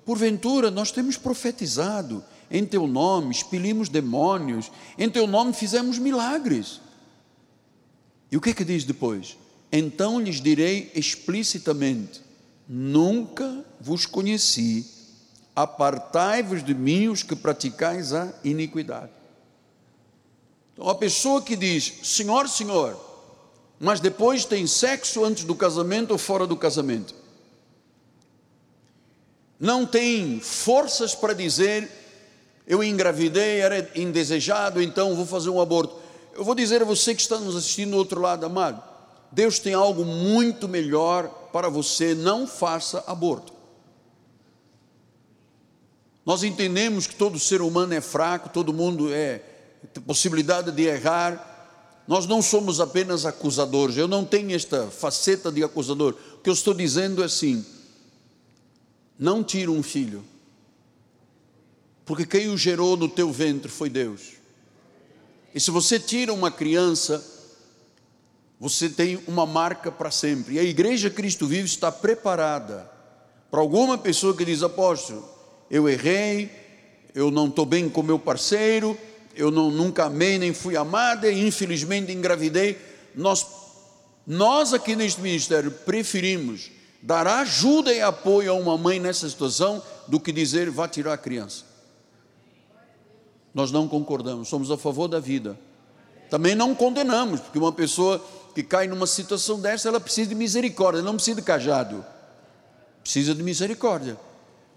[0.05, 6.79] porventura nós temos profetizado em teu nome, expelimos demônios, em teu nome fizemos milagres.
[8.31, 9.37] E o que é que diz depois?
[9.69, 12.21] Então lhes direi explicitamente:
[12.65, 15.02] Nunca vos conheci,
[15.55, 19.11] apartai-vos de mim os que praticais a iniquidade.
[20.73, 22.99] Então, a pessoa que diz, Senhor, Senhor,
[23.79, 27.13] mas depois tem sexo antes do casamento ou fora do casamento,
[29.59, 31.89] não tem forças para dizer,
[32.67, 35.95] eu engravidei, era indesejado, então vou fazer um aborto.
[36.35, 38.81] Eu vou dizer a você que está nos assistindo do outro lado, amado,
[39.31, 43.53] Deus tem algo muito melhor para você, não faça aborto.
[46.25, 49.41] Nós entendemos que todo ser humano é fraco, todo mundo é
[50.05, 51.49] possibilidade de errar.
[52.07, 53.97] Nós não somos apenas acusadores.
[53.97, 56.15] Eu não tenho esta faceta de acusador.
[56.35, 57.65] O que eu estou dizendo é assim:
[59.19, 60.23] não tira um filho,
[62.05, 64.33] porque quem o gerou no teu ventre foi Deus.
[65.53, 67.23] E se você tira uma criança,
[68.59, 70.55] você tem uma marca para sempre.
[70.55, 72.89] E a igreja Cristo Vivo está preparada
[73.51, 75.32] para alguma pessoa que diz: Apóstolo,
[75.73, 76.51] eu errei,
[77.15, 78.95] eu não estou bem com meu parceiro,
[79.35, 82.77] eu não, nunca amei nem fui amada, e infelizmente engravidei.
[83.15, 83.43] Nós,
[84.27, 86.69] nós aqui neste ministério preferimos
[87.01, 91.17] dar ajuda e apoio a uma mãe nessa situação do que dizer vá tirar a
[91.17, 91.63] criança.
[93.51, 95.57] Nós não concordamos, somos a favor da vida.
[96.29, 101.01] Também não condenamos, porque uma pessoa que cai numa situação dessa, ela precisa de misericórdia,
[101.01, 102.05] não precisa de cajado,
[103.01, 104.19] precisa de misericórdia.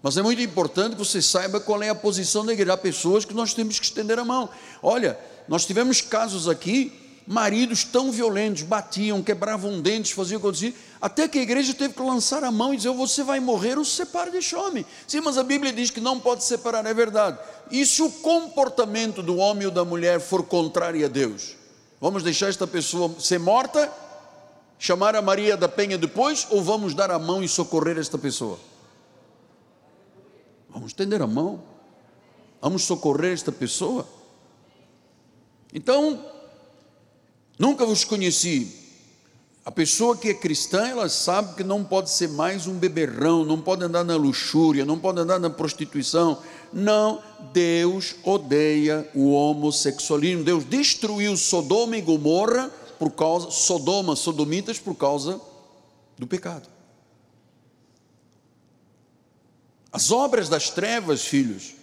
[0.01, 2.73] Mas é muito importante que você saiba qual é a posição da igreja.
[2.73, 4.49] Há pessoas que nós temos que estender a mão.
[4.81, 6.93] Olha, nós tivemos casos aqui,
[7.25, 12.43] maridos tão violentos, batiam, quebravam dentes, faziam acontecer, até que a igreja teve que lançar
[12.43, 14.85] a mão e dizer: você vai morrer, ou separe deste homem.
[15.07, 17.37] Sim, mas a Bíblia diz que não pode separar, é verdade.
[17.71, 21.55] E se o comportamento do homem ou da mulher for contrário a Deus?
[21.99, 23.91] Vamos deixar esta pessoa ser morta,
[24.77, 28.59] chamar a Maria da Penha depois, ou vamos dar a mão e socorrer esta pessoa?
[30.77, 31.59] Vamos estender a mão,
[32.61, 34.07] vamos socorrer esta pessoa.
[35.73, 36.23] Então,
[37.57, 38.85] nunca vos conheci.
[39.65, 43.59] A pessoa que é cristã, ela sabe que não pode ser mais um beberrão, não
[43.59, 50.43] pode andar na luxúria, não pode andar na prostituição, não, Deus odeia o homossexualismo.
[50.43, 55.41] Deus destruiu Sodoma e Gomorra por causa, Sodoma, sodomitas, por causa
[56.19, 56.76] do pecado.
[59.97, 61.73] As obras das trevas, filhos,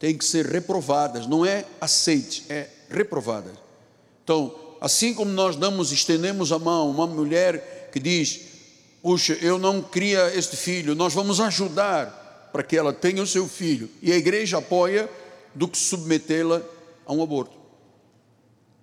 [0.00, 3.52] têm que ser reprovadas, não é aceite, é reprovadas.
[4.24, 8.40] Então, assim como nós damos, estendemos a mão, uma mulher que diz:
[9.00, 13.46] Puxa, eu não cria este filho, nós vamos ajudar para que ela tenha o seu
[13.46, 15.08] filho, e a igreja apoia,
[15.54, 16.60] do que submetê-la
[17.06, 17.56] a um aborto.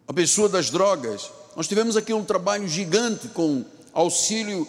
[0.08, 4.65] A pessoa das drogas, nós tivemos aqui um trabalho gigante com auxílio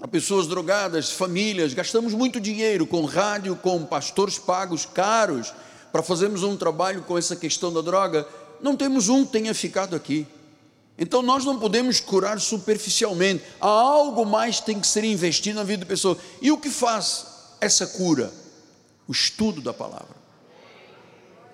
[0.00, 5.52] a pessoas drogadas, famílias, gastamos muito dinheiro com rádio, com pastores pagos caros
[5.92, 8.26] para fazermos um trabalho com essa questão da droga.
[8.62, 10.26] Não temos um que tenha ficado aqui.
[10.98, 13.44] Então nós não podemos curar superficialmente.
[13.60, 16.16] Há algo mais que tem que ser investido na vida da pessoa.
[16.40, 17.26] E o que faz
[17.60, 18.32] essa cura?
[19.06, 20.16] O estudo da palavra.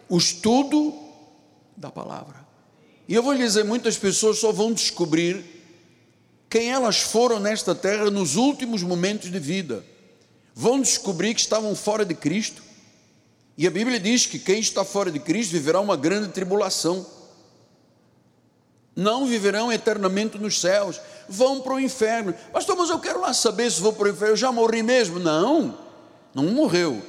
[0.09, 0.95] O estudo
[1.77, 2.47] da palavra.
[3.09, 5.56] E eu vou lhe dizer: muitas pessoas só vão descobrir
[6.57, 9.85] quem elas foram nesta terra nos últimos momentos de vida.
[10.55, 12.63] Vão descobrir que estavam fora de Cristo.
[13.59, 17.05] E a Bíblia diz que quem está fora de Cristo viverá uma grande tribulação.
[18.97, 22.33] Não viverão eternamente nos céus, vão para o inferno.
[22.51, 24.33] Pastor, mas eu quero lá saber se vou para o inferno.
[24.33, 25.19] Eu já morri mesmo?
[25.19, 25.79] Não,
[26.35, 27.03] não morreu.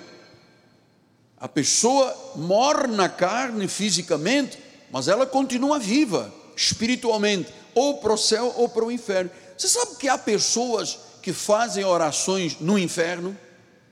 [1.39, 4.59] A pessoa morre na carne fisicamente,
[4.91, 9.29] mas ela continua viva espiritualmente, ou para o céu ou para o inferno.
[9.55, 13.37] Você sabe que há pessoas que fazem orações no inferno,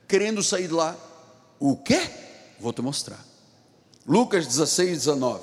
[0.08, 0.96] querendo sair de lá?
[1.60, 2.00] O quê?
[2.58, 3.24] Vou te mostrar.
[4.04, 5.40] Lucas 16, 19.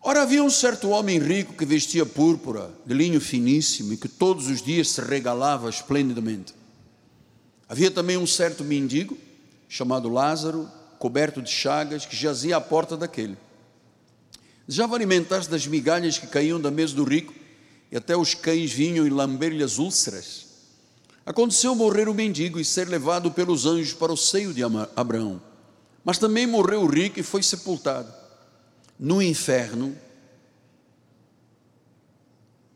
[0.00, 4.46] Ora, havia um certo homem rico que vestia púrpura, de linho finíssimo, e que todos
[4.46, 6.54] os dias se regalava esplendidamente.
[7.68, 9.18] Havia também um certo mendigo,
[9.68, 10.66] chamado Lázaro,
[10.98, 13.36] coberto de chagas, que jazia à porta daquele.
[14.70, 17.34] Já alimentaste das migalhas que caíam da mesa do rico,
[17.90, 20.46] e até os cães vinham e lamber-lhe as úlceras.
[21.26, 24.62] Aconteceu morrer o mendigo e ser levado pelos anjos para o seio de
[24.94, 25.42] Abraão.
[26.04, 28.14] Mas também morreu o rico e foi sepultado.
[28.96, 29.96] No inferno.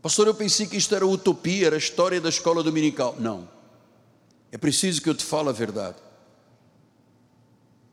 [0.03, 3.15] Pastor, eu pensei que isto era utopia, era história da escola dominical.
[3.21, 3.49] Não.
[4.51, 5.97] É preciso que eu te fale a verdade.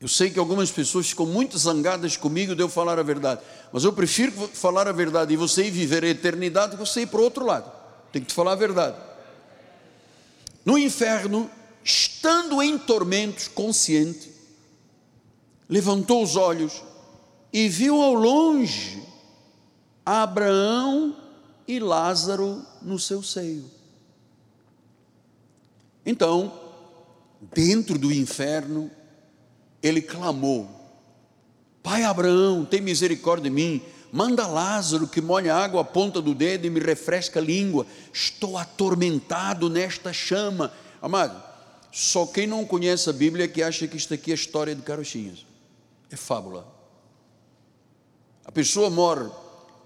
[0.02, 3.84] Eu sei que algumas pessoas ficam muito zangadas comigo de eu falar a verdade, mas
[3.84, 7.20] eu prefiro falar a verdade e você ir viver a eternidade que você ir para
[7.20, 7.72] o outro lado.
[8.12, 8.98] Tem que te falar a verdade.
[10.66, 11.48] No inferno,
[11.84, 14.32] estando em tormentos, consciente,
[15.70, 16.82] levantou os olhos
[17.54, 19.04] e viu ao longe
[20.04, 21.16] Abraão
[21.68, 23.70] e Lázaro no seu seio.
[26.04, 26.52] Então,
[27.54, 28.90] dentro do inferno,
[29.82, 30.70] ele clamou:
[31.82, 33.82] Pai Abraão, tem misericórdia de mim.
[34.12, 37.88] Manda Lázaro que molhe a água à ponta do dedo e me refresca a língua.
[38.14, 40.74] Estou atormentado nesta chama.
[41.02, 41.42] Amado,
[41.92, 44.82] só quem não conhece a Bíblia é que acha que isto aqui é história de
[44.82, 45.46] carochinhas.
[46.10, 46.68] É fábula.
[48.46, 49.30] A pessoa morre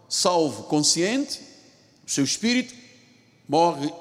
[0.09, 1.41] salvo consciente,
[2.05, 2.73] o seu espírito
[3.47, 3.91] morre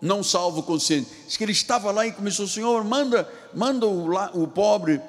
[0.00, 1.10] não salvo consciente.
[1.26, 5.00] Diz que ele estava lá e começou, Senhor, manda, manda o, o pobre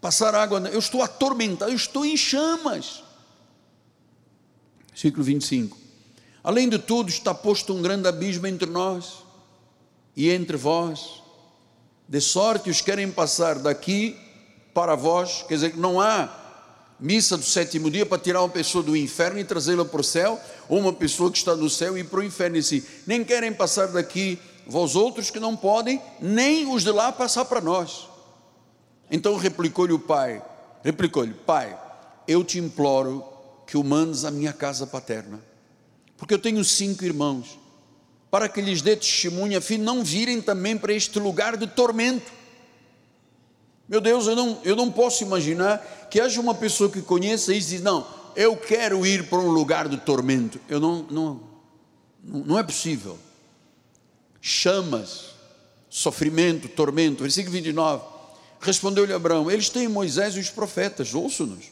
[0.00, 3.02] passar água, eu estou atormentado, eu estou em chamas.
[4.90, 5.76] Versículo 25.
[6.42, 9.24] Além de tudo, está posto um grande abismo entre nós
[10.16, 11.22] e entre vós,
[12.08, 14.16] de sorte os querem passar daqui
[14.72, 16.28] para vós, quer dizer que não há
[16.98, 20.40] missa do sétimo dia para tirar uma pessoa do inferno e trazê-la para o céu,
[20.68, 22.86] ou uma pessoa que está no céu e para o inferno em si.
[23.06, 27.60] Nem querem passar daqui vós outros que não podem, nem os de lá passar para
[27.60, 28.08] nós.
[29.10, 30.42] Então replicou-lhe o pai:
[30.82, 31.78] replicou-lhe, pai,
[32.26, 33.24] eu te imploro
[33.66, 35.40] que o mandes à minha casa paterna,
[36.16, 37.58] porque eu tenho cinco irmãos,
[38.30, 42.32] para que lhes dê testemunha, fim não virem também para este lugar de tormento.
[43.88, 47.60] Meu Deus, eu não, eu não posso imaginar que haja uma pessoa que conheça e
[47.60, 50.60] diz: Não, eu quero ir para um lugar de tormento.
[50.68, 51.40] Eu não, não,
[52.22, 53.16] não é possível.
[54.40, 55.36] Chamas,
[55.88, 57.22] sofrimento, tormento.
[57.22, 58.15] Versículo 29.
[58.60, 61.66] Respondeu-lhe Abraão: Eles têm Moisés e os profetas, ouço-nos.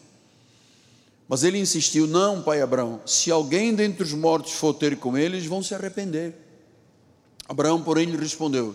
[1.29, 5.47] Mas ele insistiu: Não, pai Abraão, se alguém dentre os mortos for ter com eles,
[5.47, 6.35] vão se arrepender.
[7.49, 8.75] Abraão, porém, lhe respondeu: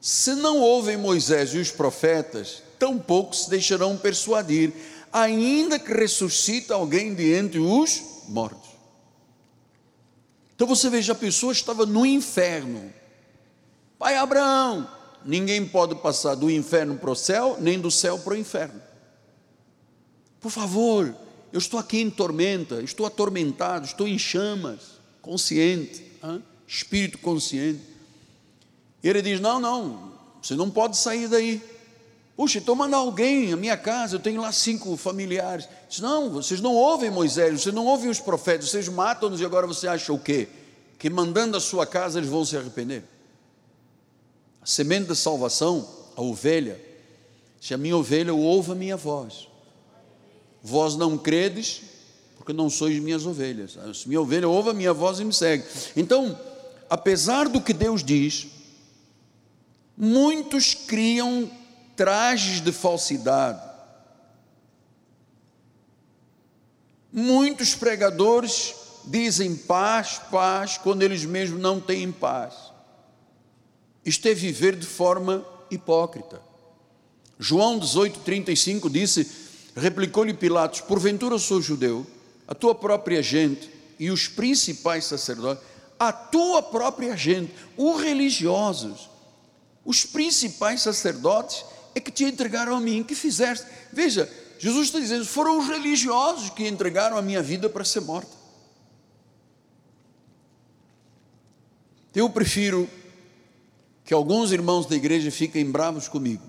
[0.00, 4.72] Se não ouvem Moisés e os profetas, tampouco se deixarão persuadir,
[5.12, 8.70] ainda que ressuscita alguém de entre os mortos.
[10.54, 12.92] Então você veja, a pessoa estava no inferno.
[13.98, 14.88] Pai Abraão,
[15.26, 18.80] ninguém pode passar do inferno para o céu, nem do céu para o inferno.
[20.40, 21.14] Por favor,
[21.52, 26.42] eu estou aqui em tormenta, estou atormentado, estou em chamas, consciente, hein?
[26.66, 27.82] espírito consciente.
[29.02, 31.62] E ele diz: Não, não, você não pode sair daí.
[32.36, 35.66] Puxa, então manda alguém à minha casa, eu tenho lá cinco familiares.
[35.88, 39.66] Diz, não, vocês não ouvem Moisés, vocês não ouvem os profetas, vocês matam-nos e agora
[39.66, 40.46] você acha o quê?
[40.98, 43.04] Que mandando a sua casa eles vão se arrepender
[44.66, 46.84] a semente da salvação, a ovelha,
[47.60, 49.46] se a minha ovelha ouve a minha voz,
[50.60, 51.82] vós não credes,
[52.36, 55.64] porque não sois minhas ovelhas, se minha ovelha ouve a minha voz e me segue.
[55.96, 56.36] Então,
[56.90, 58.48] apesar do que Deus diz,
[59.96, 61.48] muitos criam
[61.94, 63.62] trajes de falsidade,
[67.12, 72.65] muitos pregadores dizem paz, paz, quando eles mesmos não têm paz.
[74.06, 76.40] Isto é viver de forma hipócrita.
[77.38, 79.30] João 18,35 disse:
[79.74, 82.06] replicou-lhe Pilatos: Porventura sou judeu,
[82.48, 85.62] a tua própria gente e os principais sacerdotes
[85.98, 89.08] a tua própria gente, os religiosos,
[89.84, 93.66] os principais sacerdotes, é que te entregaram a mim, que fizeste.
[93.92, 98.36] Veja, Jesus está dizendo: foram os religiosos que entregaram a minha vida para ser morta.
[102.14, 102.88] Eu prefiro
[104.06, 106.44] que alguns irmãos da igreja fiquem bravos comigo,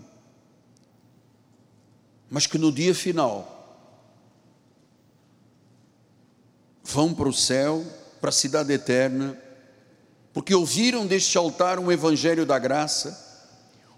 [2.29, 3.55] mas que no dia final
[6.83, 7.83] vão para o céu,
[8.21, 9.35] para a cidade eterna,
[10.31, 13.25] porque ouviram deste altar um evangelho da graça,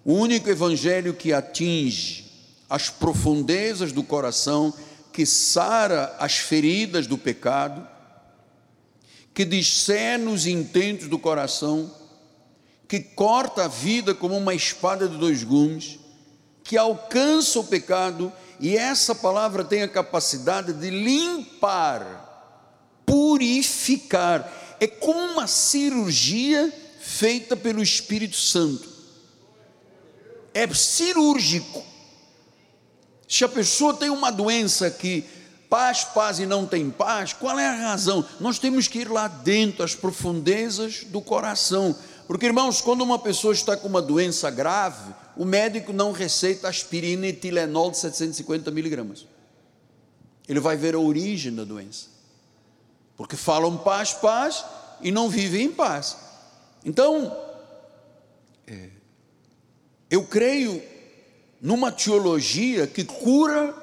[0.05, 2.32] o único evangelho que atinge
[2.70, 4.74] as profundezas do coração,
[5.12, 7.86] que sara as feridas do pecado,
[9.34, 11.98] que discerne os intentos do coração,
[12.89, 15.97] que corta a vida como uma espada de dois gumes,
[16.63, 22.27] que alcança o pecado, e essa palavra tem a capacidade de limpar
[23.09, 24.77] purificar.
[24.79, 28.87] É como uma cirurgia feita pelo Espírito Santo.
[30.53, 31.83] É cirúrgico.
[33.27, 35.23] Se a pessoa tem uma doença que
[35.69, 38.23] paz, paz e não tem paz, qual é a razão?
[38.39, 41.95] Nós temos que ir lá dentro, às profundezas do coração.
[42.30, 47.27] Porque, irmãos, quando uma pessoa está com uma doença grave, o médico não receita aspirina
[47.27, 49.25] e Tilenol de 750 miligramas.
[50.47, 52.19] Ele vai ver a origem da doença
[53.19, 54.63] porque falam paz, paz
[55.01, 56.15] e não vivem em paz.
[56.86, 57.38] Então,
[58.65, 58.88] é,
[60.09, 60.82] eu creio
[61.59, 63.75] numa teologia que cura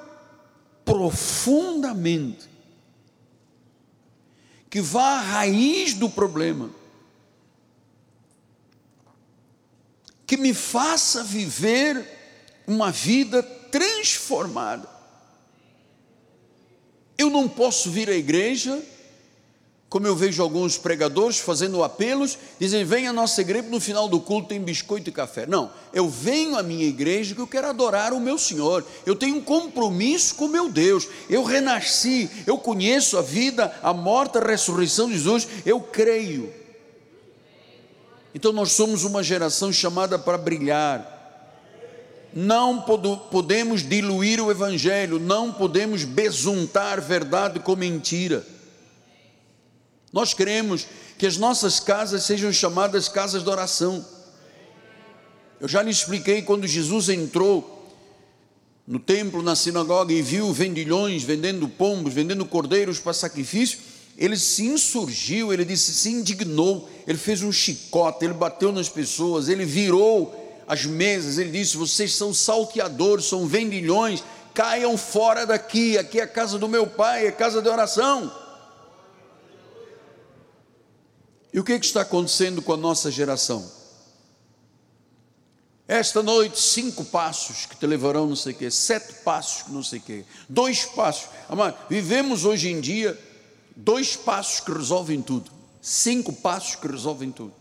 [0.87, 2.49] profundamente,
[4.71, 6.71] que vá à raiz do problema,
[10.27, 12.05] que me faça viver
[12.67, 14.89] uma vida transformada.
[17.17, 18.83] Eu não posso vir à igreja
[19.89, 24.21] como eu vejo alguns pregadores fazendo apelos, dizem: vem à nossa igreja, no final do
[24.21, 25.47] culto tem biscoito e café.
[25.47, 29.37] Não, eu venho à minha igreja que eu quero adorar o meu Senhor, eu tenho
[29.37, 35.07] um compromisso com meu Deus, eu renasci, eu conheço a vida, a morte, a ressurreição
[35.07, 36.53] de Jesus, eu creio.
[38.37, 41.11] Então nós somos uma geração chamada para brilhar.
[42.35, 48.47] Não podemos diluir o Evangelho, não podemos besuntar verdade com mentira.
[50.13, 54.05] Nós queremos que as nossas casas sejam chamadas casas de oração.
[55.59, 57.91] Eu já lhe expliquei quando Jesus entrou
[58.87, 63.79] no templo, na sinagoga e viu vendilhões vendendo pombos, vendendo cordeiros para sacrifício,
[64.17, 69.49] ele se insurgiu, ele disse, se indignou, ele fez um chicote, ele bateu nas pessoas,
[69.49, 76.19] ele virou as mesas, ele disse: Vocês são salteadores, são vendilhões, caiam fora daqui, aqui
[76.19, 78.33] é a casa do meu pai, é casa de oração.
[81.53, 83.71] E o que, é que está acontecendo com a nossa geração?
[85.89, 89.85] Esta noite, cinco passos que te levarão não sei o quê, sete passos que não
[89.85, 91.29] sei o quê, dois passos.
[91.49, 93.17] Amado, vivemos hoje em dia
[93.77, 95.51] dois passos que resolvem tudo,
[95.81, 97.55] cinco passos que resolvem tudo.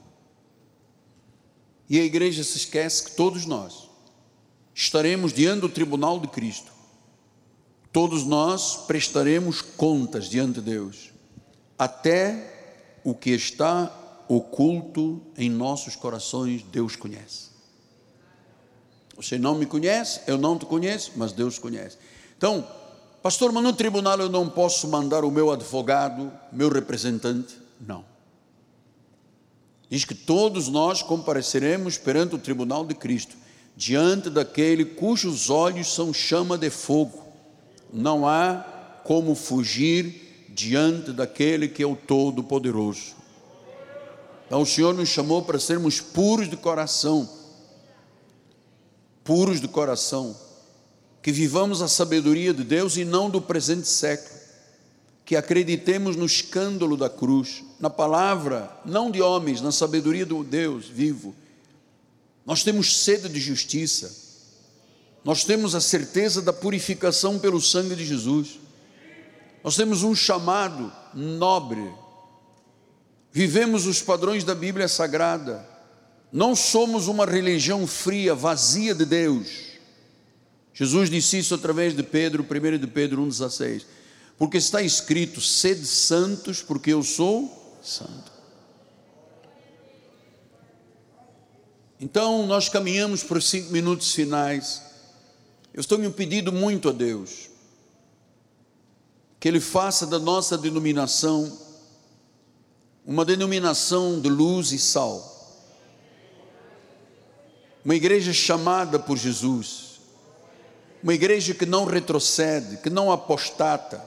[1.89, 3.89] E a igreja se esquece que todos nós
[4.74, 6.72] estaremos diante do tribunal de Cristo.
[7.91, 11.11] Todos nós prestaremos contas diante de Deus,
[11.78, 17.49] até o que está oculto em nossos corações, Deus conhece.
[19.16, 21.97] Você não me conhece, eu não te conheço, mas Deus conhece.
[22.38, 22.68] Então,
[23.26, 27.57] pastor, mas no tribunal eu não posso mandar o meu advogado, meu representante?
[27.82, 28.05] Não.
[29.89, 33.36] Diz que todos nós compareceremos perante o tribunal de Cristo,
[33.76, 37.19] diante daquele cujos olhos são chama de fogo.
[37.91, 38.63] Não há
[39.03, 43.15] como fugir diante daquele que é o Todo-Poderoso.
[44.45, 47.28] Então o Senhor nos chamou para sermos puros de coração,
[49.23, 50.44] puros de coração,
[51.26, 54.39] que vivamos a sabedoria de Deus e não do presente século,
[55.26, 60.86] que acreditemos no escândalo da cruz, na palavra, não de homens, na sabedoria do Deus
[60.86, 61.34] vivo.
[62.45, 64.15] Nós temos sede de justiça,
[65.23, 68.59] nós temos a certeza da purificação pelo sangue de Jesus.
[69.63, 71.91] Nós temos um chamado nobre.
[73.32, 75.67] Vivemos os padrões da Bíblia Sagrada.
[76.32, 79.64] Não somos uma religião fria, vazia de Deus.
[80.76, 83.86] Jesus disse isso através de Pedro, 1 de Pedro 1,16.
[84.38, 88.32] Porque está escrito: sede santos, porque eu sou santo.
[91.99, 94.82] Então, nós caminhamos para os cinco minutos finais.
[95.73, 97.49] Eu estou me pedindo muito a Deus
[99.39, 101.65] que Ele faça da nossa denominação
[103.05, 105.32] uma denominação de luz e sal,
[107.84, 109.94] uma igreja chamada por Jesus,
[111.05, 114.03] uma igreja que não retrocede, que não apostata,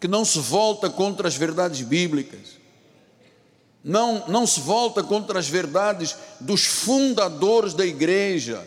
[0.00, 2.56] que não se volta contra as verdades bíblicas,
[3.84, 8.66] não, não se volta contra as verdades dos fundadores da igreja.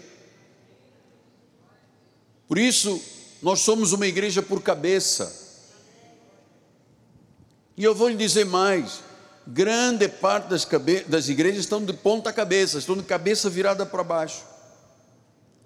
[2.48, 3.02] Por isso,
[3.42, 5.66] nós somos uma igreja por cabeça.
[7.76, 9.00] E eu vou lhe dizer mais:
[9.48, 10.68] grande parte das,
[11.08, 14.44] das igrejas estão de ponta cabeça, estão de cabeça virada para baixo.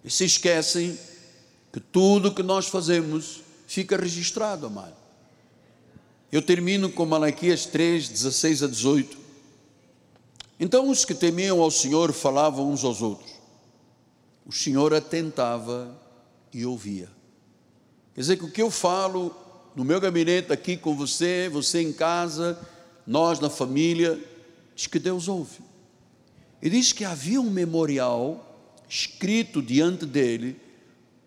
[0.01, 0.97] E se esquecem
[1.77, 4.95] que tudo que nós fazemos fica registrado, amado.
[6.31, 9.15] Eu termino com Malaquias 3, 16 a 18.
[10.59, 13.29] Então os que temiam ao Senhor falavam uns aos outros.
[14.43, 15.95] O Senhor atentava
[16.51, 17.11] e ouvia.
[18.15, 19.35] Quer dizer que o que eu falo
[19.75, 22.59] no meu gabinete aqui com você, você em casa,
[23.05, 24.19] nós na família,
[24.75, 25.59] diz que Deus ouve.
[26.59, 28.43] E diz que havia um memorial
[28.89, 30.65] escrito diante dele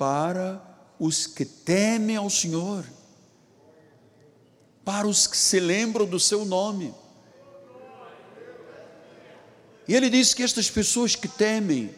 [0.01, 0.63] para
[0.99, 2.87] os que temem ao Senhor,
[4.83, 6.95] para os que se lembram do seu nome.
[9.87, 11.91] E ele diz que estas pessoas que temem,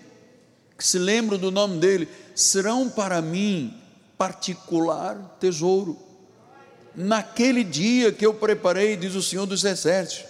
[0.76, 3.80] que se lembram do nome dele, serão para mim
[4.18, 5.96] particular tesouro.
[6.96, 10.28] Naquele dia que eu preparei, diz o Senhor dos Exércitos,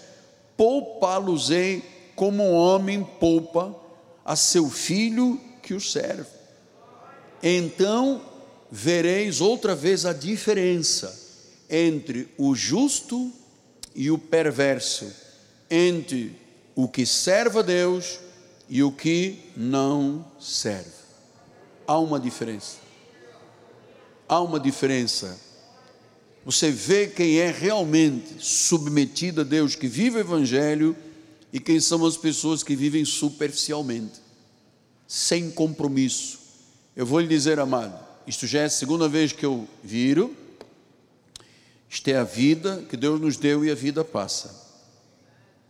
[0.59, 3.75] poupá-los-ei como um homem poupa
[4.23, 6.42] a seu filho que o serve.
[7.43, 8.23] Então
[8.71, 11.21] vereis outra vez a diferença
[11.69, 13.33] entre o justo
[13.95, 15.11] e o perverso,
[15.71, 16.37] entre
[16.75, 18.19] o que serve a Deus
[18.69, 20.91] e o que não serve.
[21.87, 22.77] Há uma diferença.
[24.29, 25.39] Há uma diferença
[26.45, 30.97] você vê quem é realmente submetido a Deus, que vive o Evangelho,
[31.53, 34.21] e quem são as pessoas que vivem superficialmente,
[35.07, 36.41] sem compromisso.
[36.95, 40.37] Eu vou lhe dizer, amado, isto já é a segunda vez que eu viro,
[41.89, 44.61] isto é a vida que Deus nos deu e a vida passa.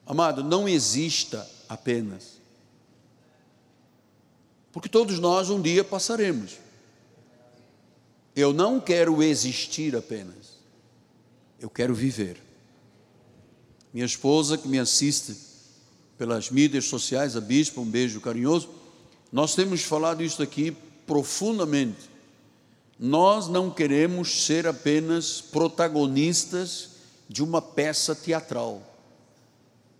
[0.06, 2.40] Amado, não exista apenas,
[4.72, 6.58] porque todos nós um dia passaremos.
[8.34, 10.52] Eu não quero existir apenas
[11.62, 12.36] eu quero viver.
[13.92, 15.36] Minha esposa, que me assiste
[16.18, 18.68] pelas mídias sociais, a bispa, um beijo carinhoso,
[19.30, 20.76] nós temos falado isso aqui
[21.06, 22.10] profundamente.
[22.98, 26.90] Nós não queremos ser apenas protagonistas
[27.28, 28.82] de uma peça teatral.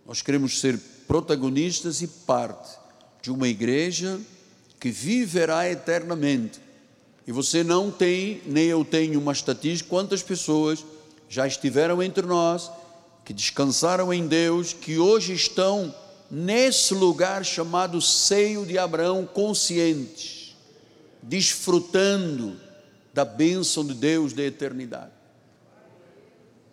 [0.06, 2.78] Nós queremos ser protagonistas e parte
[3.22, 4.20] de uma igreja
[4.78, 6.60] que viverá eternamente.
[7.26, 10.84] E você não tem, nem eu tenho uma estatística, quantas pessoas
[11.28, 12.70] já estiveram entre nós,
[13.24, 15.94] que descansaram em Deus, que hoje estão
[16.30, 20.41] nesse lugar chamado seio de Abraão, conscientes,
[21.22, 22.58] desfrutando
[23.14, 25.12] da bênção de Deus da eternidade.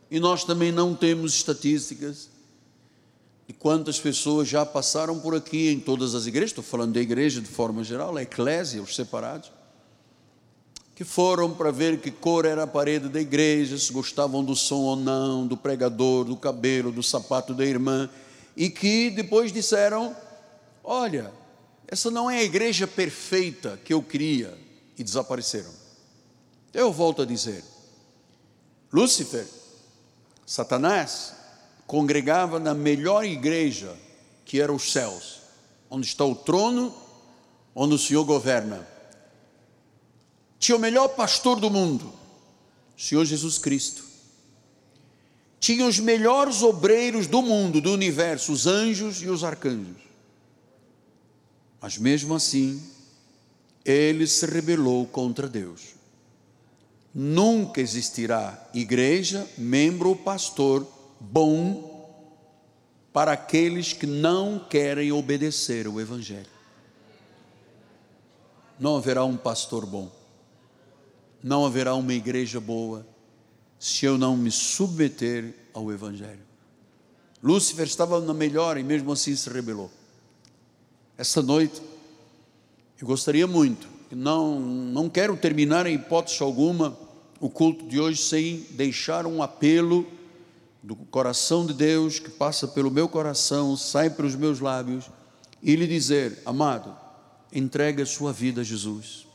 [0.09, 2.29] E nós também não temos estatísticas
[3.47, 7.41] de quantas pessoas já passaram por aqui em todas as igrejas, estou falando da igreja
[7.41, 9.51] de forma geral, a eclésia, os separados,
[10.95, 14.81] que foram para ver que cor era a parede da igreja, se gostavam do som
[14.81, 18.09] ou não, do pregador, do cabelo, do sapato da irmã,
[18.55, 20.15] e que depois disseram:
[20.83, 21.31] Olha,
[21.89, 24.57] essa não é a igreja perfeita que eu queria,
[24.97, 25.73] e desapareceram.
[26.73, 27.63] Eu volto a dizer:
[28.91, 29.47] Lúcifer,
[30.45, 31.33] Satanás,
[31.87, 33.95] congregava na melhor igreja,
[34.45, 35.39] que era os céus,
[35.89, 36.95] onde está o trono,
[37.73, 38.87] onde o Senhor governa
[40.59, 42.13] tinha o melhor pastor do mundo,
[42.97, 44.03] o Senhor Jesus Cristo.
[45.59, 50.08] Tinha os melhores obreiros do mundo, do universo, os anjos e os arcanjos.
[51.81, 52.81] Mas mesmo assim,
[53.85, 55.95] ele se rebelou contra Deus.
[57.13, 60.85] Nunca existirá igreja, membro ou pastor
[61.19, 61.97] bom
[63.11, 66.45] para aqueles que não querem obedecer o Evangelho.
[68.79, 70.19] Não haverá um pastor bom
[71.43, 73.05] não haverá uma igreja boa
[73.79, 76.47] se eu não me submeter ao Evangelho.
[77.41, 79.89] Lúcifer estava na melhor e mesmo assim se rebelou.
[81.19, 81.81] Esta noite,
[82.97, 86.97] eu gostaria muito, não, não quero terminar em hipótese alguma
[87.41, 90.07] o culto de hoje sem deixar um apelo
[90.81, 95.11] do coração de Deus que passa pelo meu coração, sai pelos meus lábios
[95.61, 96.95] e lhe dizer: amado,
[97.51, 99.27] entregue a sua vida a Jesus.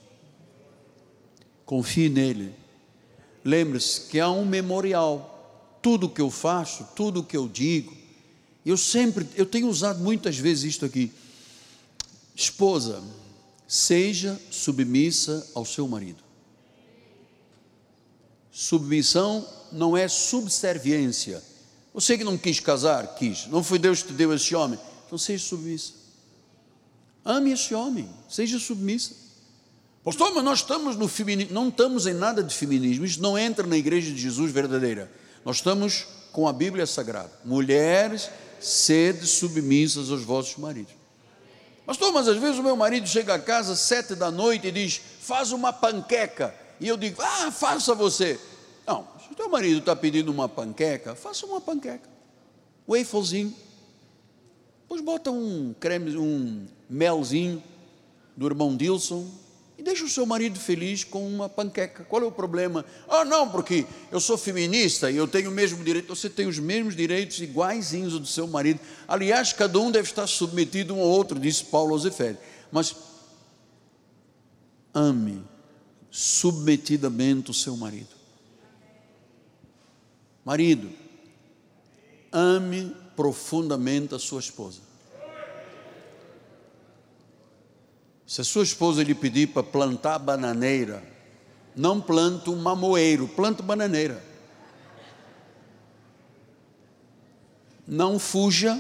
[1.66, 2.55] Confie nele.
[3.45, 5.78] Lembre-se que há um memorial.
[5.82, 7.95] Tudo que eu faço, tudo que eu digo,
[8.64, 11.12] Eu sempre, eu tenho usado muitas vezes isto aqui.
[12.35, 13.03] Esposa,
[13.66, 16.22] seja submissa ao seu marido.
[18.51, 21.43] Submissão não é subserviência.
[21.93, 23.47] Você que não quis casar, quis.
[23.47, 24.78] Não foi Deus que te deu esse homem.
[25.07, 25.93] Então seja submissa.
[27.24, 29.14] Ame esse homem, seja submissa.
[30.05, 31.55] Pastor, mas nós estamos no feminismo.
[31.55, 33.05] Não estamos em nada de feminismo.
[33.05, 35.11] Isso não entra na igreja de Jesus verdadeira.
[35.45, 37.32] Nós estamos com a Bíblia Sagrada.
[37.45, 38.28] Mulheres,
[38.61, 40.93] sede submissas aos vossos maridos.
[41.87, 45.01] Pastor, mas às vezes o meu marido chega a casa sete da noite e diz:
[45.20, 46.55] faz uma panqueca.
[46.80, 48.41] E eu digo: ah, faça você.
[48.87, 52.09] Não, se o teu marido está pedindo uma panqueca, faça uma panqueca.
[52.89, 53.55] Wafelzinho.
[54.82, 57.62] Depois bota um creme, um melzinho
[58.37, 59.26] do irmão Dilson,
[59.77, 62.05] e deixa o seu marido feliz com uma panqueca.
[62.05, 62.85] Qual é o problema?
[63.09, 66.14] Ah, não, porque eu sou feminista e eu tenho o mesmo direito.
[66.14, 68.79] Você tem os mesmos direitos iguaizinhos do seu marido.
[69.09, 72.05] Aliás, cada um deve estar submetido um ao outro, disse Paulo aos.
[72.70, 72.95] Mas
[74.95, 75.43] ame
[76.09, 78.14] submetidamente o seu marido.
[80.45, 80.89] Marido,
[82.31, 84.94] ame profundamente a sua esposa.
[88.27, 91.03] Se a sua esposa lhe pedir para plantar bananeira,
[91.77, 94.22] não planta um mamoeiro, planta bananeira.
[97.87, 98.79] Não fuja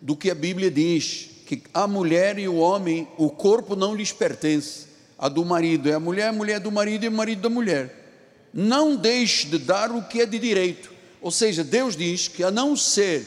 [0.00, 4.12] do que a Bíblia diz, que a mulher e o homem, o corpo não lhes
[4.12, 4.86] pertence.
[5.18, 7.50] A do marido é a mulher, a mulher é do marido e o marido da
[7.50, 8.48] mulher.
[8.52, 10.90] Não deixe de dar o que é de direito.
[11.20, 13.26] Ou seja, Deus diz que a não ser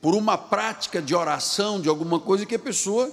[0.00, 3.10] por uma prática de oração, de alguma coisa que a pessoa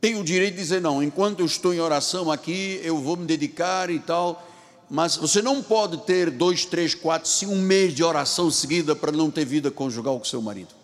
[0.00, 3.26] tem o direito de dizer, não, enquanto eu estou em oração aqui, eu vou me
[3.26, 4.46] dedicar e tal.
[4.88, 9.12] Mas você não pode ter dois, três, quatro, cinco, um mês de oração seguida para
[9.12, 10.74] não ter vida conjugal com seu marido.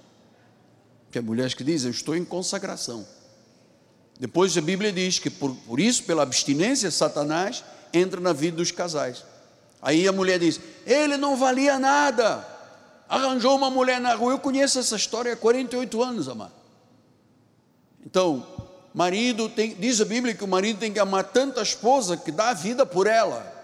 [1.10, 3.06] Tem mulheres que dizem, eu estou em consagração.
[4.20, 8.70] Depois a Bíblia diz que por, por isso, pela abstinência, Satanás entra na vida dos
[8.70, 9.24] casais.
[9.80, 12.46] Aí a mulher diz: ele não valia nada,
[13.08, 14.32] arranjou uma mulher na rua.
[14.32, 16.52] Eu conheço essa história há 48 anos, amado.
[18.04, 18.46] Então,
[18.96, 22.32] Marido tem, diz a Bíblia que o marido tem que amar tanto a esposa que
[22.32, 23.54] dá a vida por ela.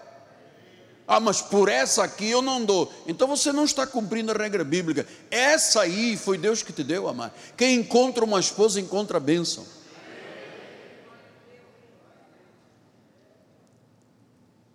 [1.07, 2.93] Ah, mas por essa aqui eu não dou.
[3.07, 5.07] Então você não está cumprindo a regra bíblica.
[5.31, 7.35] Essa aí foi Deus que te deu, amar.
[7.57, 9.65] Quem encontra uma esposa encontra a bênção.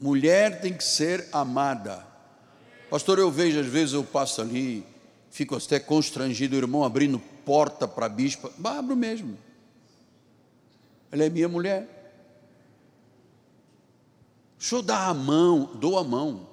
[0.00, 2.04] Mulher tem que ser amada.
[2.90, 4.84] Pastor, eu vejo, às vezes eu passo ali,
[5.30, 8.50] fico até constrangido, o irmão abrindo porta para a bispa.
[8.64, 9.38] Abro mesmo.
[11.10, 11.98] Ela é minha mulher.
[14.58, 16.48] O senhor dá a mão, dou a mão.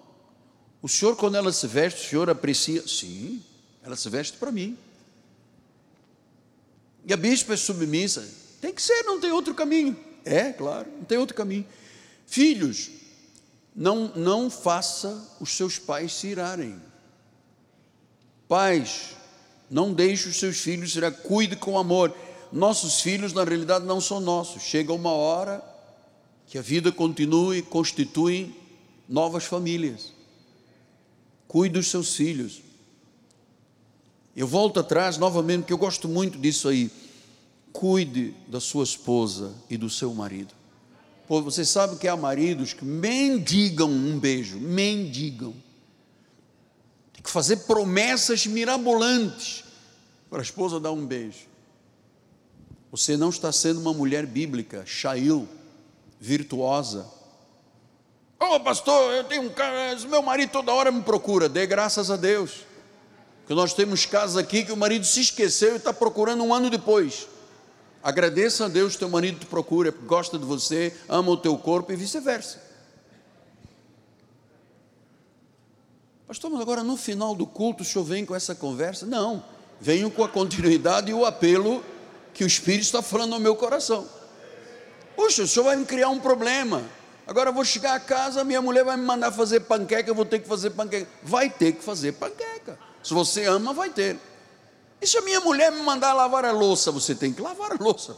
[0.81, 2.87] O senhor, quando ela se veste, o senhor aprecia?
[2.87, 3.43] Sim,
[3.83, 4.77] ela se veste para mim.
[7.05, 8.27] E a bispa é submissa.
[8.61, 9.97] Tem que ser, não tem outro caminho.
[10.23, 11.65] É, claro, não tem outro caminho.
[12.25, 12.89] Filhos,
[13.75, 16.79] não, não faça os seus pais se irarem.
[18.47, 19.15] Pais,
[19.69, 21.17] não deixe os seus filhos se irarem.
[21.21, 22.15] Cuide com amor
[22.51, 24.63] nossos filhos na realidade não são nossos.
[24.63, 25.63] Chega uma hora
[26.47, 28.55] que a vida continue e constitui
[29.07, 30.13] novas famílias.
[31.47, 32.61] Cuide dos seus filhos.
[34.35, 36.91] Eu volto atrás novamente, porque eu gosto muito disso aí.
[37.71, 40.53] Cuide da sua esposa e do seu marido.
[41.27, 45.53] Pô, você sabe que há maridos que mendigam um beijo, mendigam.
[47.13, 49.63] Tem que fazer promessas mirabolantes
[50.29, 51.54] para a esposa dar um beijo.
[52.91, 55.47] Você não está sendo uma mulher bíblica, chail,
[56.19, 57.05] virtuosa.
[58.39, 61.49] Oh, pastor, eu tenho um cara, meu marido toda hora me procura.
[61.49, 62.65] Dê graças a Deus.
[63.47, 66.69] Que nós temos casos aqui que o marido se esqueceu e está procurando um ano
[66.69, 67.27] depois.
[68.01, 71.91] Agradeça a Deus que teu marido te procura, gosta de você, ama o teu corpo
[71.91, 72.61] e vice-versa.
[76.27, 79.05] Pastor, mas agora no final do culto o senhor vem com essa conversa?
[79.05, 79.43] Não,
[79.79, 81.83] venho com a continuidade e o apelo
[82.35, 84.05] que o Espírito está falando no meu coração.
[85.15, 86.83] Puxa, o senhor vai me criar um problema.
[87.25, 90.25] Agora eu vou chegar a casa, minha mulher vai me mandar fazer panqueca, eu vou
[90.25, 91.09] ter que fazer panqueca.
[91.23, 92.77] Vai ter que fazer panqueca.
[93.01, 94.19] Se você ama, vai ter.
[95.01, 97.81] E se a minha mulher me mandar lavar a louça, você tem que lavar a
[97.81, 98.17] louça.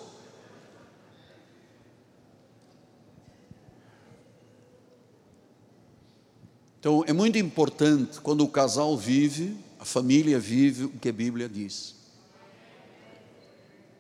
[6.80, 11.48] Então é muito importante quando o casal vive, a família vive o que a Bíblia
[11.48, 11.97] diz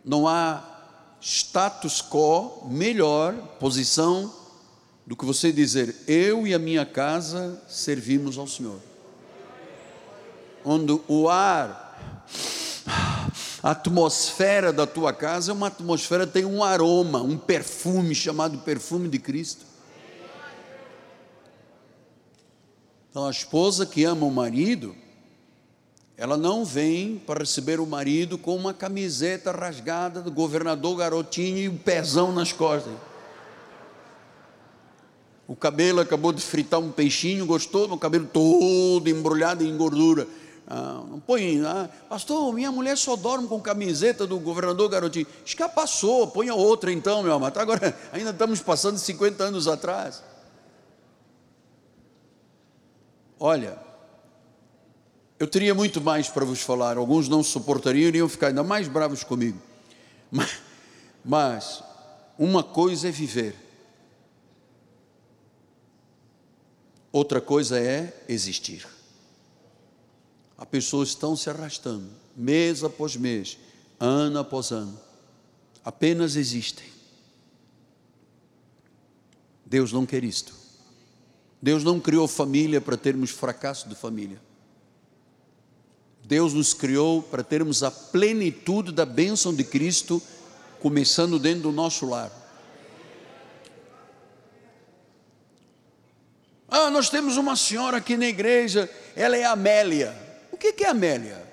[0.07, 0.63] não há
[1.19, 4.33] status quo melhor posição
[5.05, 8.79] do que você dizer: Eu e a minha casa servimos ao Senhor.
[10.63, 11.83] Onde o ar
[13.61, 19.09] A atmosfera da tua casa é uma atmosfera, tem um aroma, um perfume chamado perfume
[19.09, 19.65] de Cristo.
[23.09, 24.95] Então, a esposa que ama o marido,
[26.17, 31.69] ela não vem para receber o marido com uma camiseta rasgada do governador garotinho e
[31.69, 32.93] um pezão nas costas.
[35.47, 40.27] O cabelo acabou de fritar um peixinho, gostou, o cabelo todo embrulhado em gordura.
[40.67, 45.27] Ah, não põe, ah, pastor, minha mulher só dorme com camiseta do governador garotinho.
[45.45, 47.57] Já passou, ponha outra então, meu amado.
[47.59, 50.21] Agora, ainda estamos passando 50 anos atrás.
[53.39, 53.86] Olha,
[55.39, 59.23] eu teria muito mais para vos falar, alguns não suportariam, iriam ficar ainda mais bravos
[59.23, 59.61] comigo.
[60.31, 60.61] Mas,
[61.23, 61.83] mas
[62.37, 63.55] uma coisa é viver,
[67.11, 68.87] outra coisa é existir.
[70.57, 73.59] As pessoas estão se arrastando, mês após mês,
[73.99, 74.99] ano após ano,
[75.85, 76.87] apenas existem.
[79.63, 80.55] Deus não quer isto.
[81.61, 84.46] Deus não criou família para termos fracasso de família.
[86.27, 90.21] Deus nos criou para termos a plenitude da bênção de Cristo,
[90.81, 92.29] começando dentro do nosso lar.
[96.67, 100.13] Ah, nós temos uma senhora aqui na igreja, ela é Amélia.
[100.51, 101.47] O que é Amélia?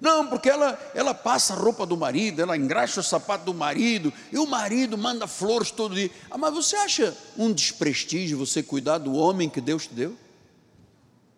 [0.00, 4.12] Não, porque ela, ela passa a roupa do marido, ela engraxa o sapato do marido,
[4.32, 6.10] e o marido manda flores todo dia.
[6.28, 10.16] Ah, mas você acha um desprestígio você cuidar do homem que Deus te deu?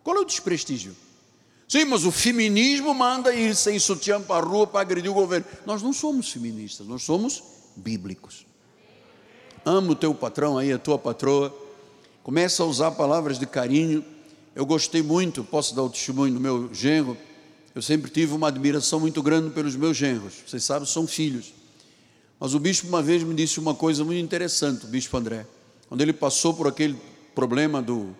[0.03, 0.95] Qual é o desprestígio?
[1.69, 5.45] Sim, mas o feminismo manda ir sem sutiã para a rua para agredir o governo.
[5.65, 7.41] Nós não somos feministas, nós somos
[7.77, 8.45] bíblicos.
[9.63, 11.55] Amo o teu patrão aí, a tua patroa.
[12.23, 14.03] Começa a usar palavras de carinho
[14.59, 17.15] eu gostei muito, posso dar o testemunho do meu genro.
[17.73, 20.33] Eu sempre tive uma admiração muito grande pelos meus genros.
[20.45, 21.53] Vocês sabem, são filhos.
[22.37, 25.45] Mas o bispo uma vez me disse uma coisa muito interessante, o bispo André.
[25.87, 26.97] Quando ele passou por aquele
[27.33, 28.13] problema do,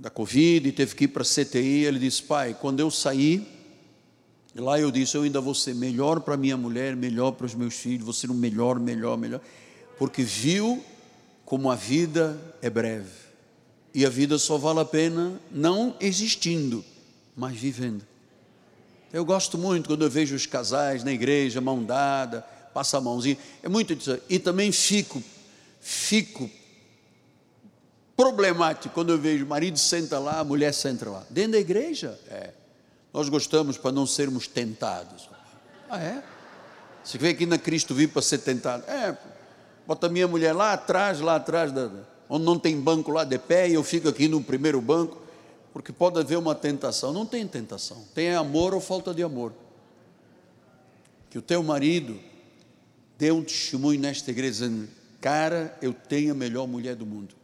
[0.00, 3.46] da Covid e teve que ir para a CTI, ele disse: Pai, quando eu sair,
[4.54, 7.74] lá eu disse: Eu ainda vou ser melhor para minha mulher, melhor para os meus
[7.74, 9.40] filhos, vou ser o melhor, melhor, melhor.
[9.98, 10.82] Porque viu
[11.44, 13.10] como a vida é breve.
[13.92, 16.82] E a vida só vale a pena não existindo,
[17.36, 18.02] mas vivendo.
[19.12, 22.40] Eu gosto muito quando eu vejo os casais na igreja, mão dada,
[22.72, 23.36] passa a mãozinha.
[23.62, 24.18] É muito isso.
[24.30, 25.22] E também fico,
[25.80, 26.48] fico
[28.20, 31.24] problemático quando eu vejo marido senta lá, a mulher senta lá.
[31.30, 32.20] Dentro da igreja?
[32.28, 32.50] É.
[33.14, 35.30] Nós gostamos para não sermos tentados.
[35.88, 36.22] Ah, é?
[37.02, 38.84] Você vê aqui na Cristo vive para ser tentado.
[38.86, 39.16] É,
[39.86, 41.90] bota minha mulher lá atrás, lá atrás da
[42.28, 45.18] onde não tem banco lá de pé e eu fico aqui no primeiro banco,
[45.72, 47.14] porque pode haver uma tentação.
[47.14, 49.54] Não tem tentação, tem amor ou falta de amor.
[51.30, 52.20] Que o teu marido
[53.16, 54.88] dê um testemunho nesta igreja dizendo:
[55.22, 57.39] Cara, eu tenho a melhor mulher do mundo.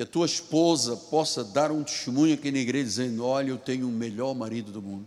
[0.00, 3.86] Que a tua esposa possa dar um testemunho aqui na igreja dizendo: Olha, eu tenho
[3.86, 5.06] o melhor marido do mundo.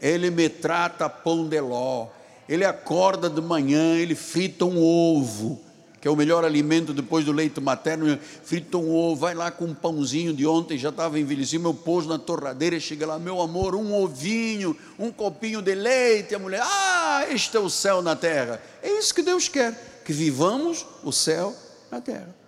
[0.00, 2.06] Ele me trata pão de ló.
[2.48, 5.60] Ele acorda de manhã, ele frita um ovo
[6.00, 9.66] que é o melhor alimento depois do leite materno, frita um ovo, vai lá com
[9.66, 13.76] um pãozinho de ontem, já estava envelhecido, eu pôs na torradeira, chega lá, meu amor,
[13.76, 18.60] um ovinho, um copinho de leite, a mulher, ah, este é o céu na terra.
[18.82, 21.54] É isso que Deus quer, que vivamos o céu
[21.88, 22.41] na terra.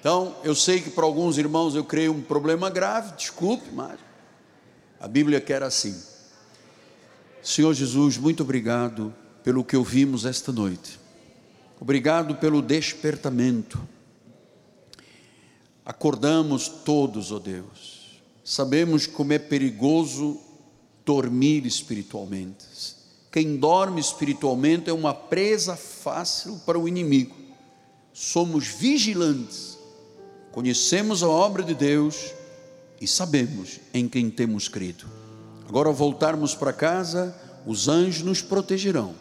[0.00, 3.98] Então, eu sei que para alguns irmãos eu creio um problema grave, desculpe, mas
[5.00, 6.00] a Bíblia quer assim.
[7.42, 11.00] Senhor Jesus, muito obrigado pelo que ouvimos esta noite.
[11.80, 13.80] Obrigado pelo despertamento.
[15.84, 18.20] Acordamos todos, ó oh Deus.
[18.44, 20.38] Sabemos como é perigoso
[21.04, 22.66] dormir espiritualmente.
[23.32, 27.34] Quem dorme espiritualmente é uma presa fácil para o inimigo.
[28.12, 29.77] Somos vigilantes,
[30.58, 32.32] conhecemos a obra de Deus
[33.00, 35.06] e sabemos em quem temos crido.
[35.68, 37.32] Agora, ao voltarmos para casa,
[37.64, 39.14] os anjos nos protegerão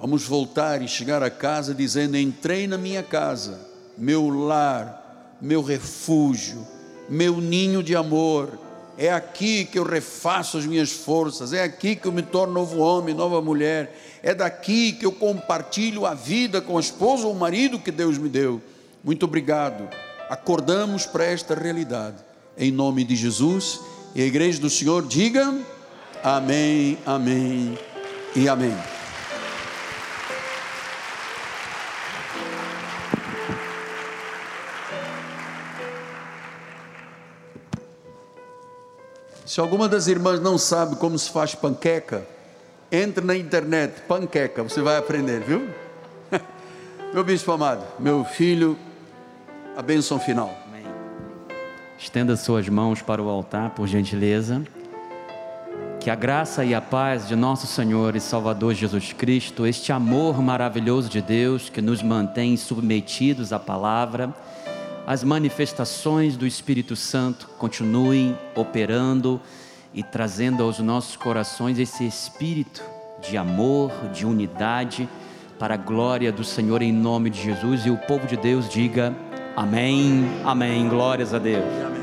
[0.00, 3.58] Vamos voltar e chegar a casa dizendo: Entrei na minha casa,
[3.96, 6.66] meu lar, meu refúgio,
[7.08, 8.58] meu ninho de amor.
[8.98, 12.80] É aqui que eu refaço as minhas forças, é aqui que eu me torno novo
[12.80, 13.96] homem, nova mulher.
[14.22, 18.18] É daqui que eu compartilho a vida com a esposa ou o marido que Deus
[18.18, 18.60] me deu.
[19.02, 19.88] Muito obrigado.
[20.28, 22.16] Acordamos para esta realidade.
[22.56, 23.80] Em nome de Jesus
[24.14, 25.54] e a igreja do Senhor diga:
[26.22, 27.78] Amém, Amém
[28.34, 28.76] e Amém.
[39.44, 42.26] Se alguma das irmãs não sabe como se faz panqueca,
[42.90, 45.68] Entre na internet, panqueca, você vai aprender, viu?
[47.12, 48.78] Meu bispo amado, meu filho,
[49.76, 50.56] a bênção final.
[50.66, 50.84] Amém.
[51.98, 54.62] Estenda suas mãos para o altar, por gentileza.
[56.00, 60.40] Que a graça e a paz de nosso Senhor e Salvador Jesus Cristo, este amor
[60.40, 64.34] maravilhoso de Deus que nos mantém submetidos à palavra,
[65.06, 69.40] as manifestações do Espírito Santo continuem operando
[69.92, 72.82] e trazendo aos nossos corações esse espírito
[73.26, 75.08] de amor, de unidade,
[75.58, 77.86] para a glória do Senhor em nome de Jesus.
[77.86, 79.14] E o povo de Deus diga
[79.56, 80.88] amém, amém.
[80.88, 81.94] Glórias a Deus.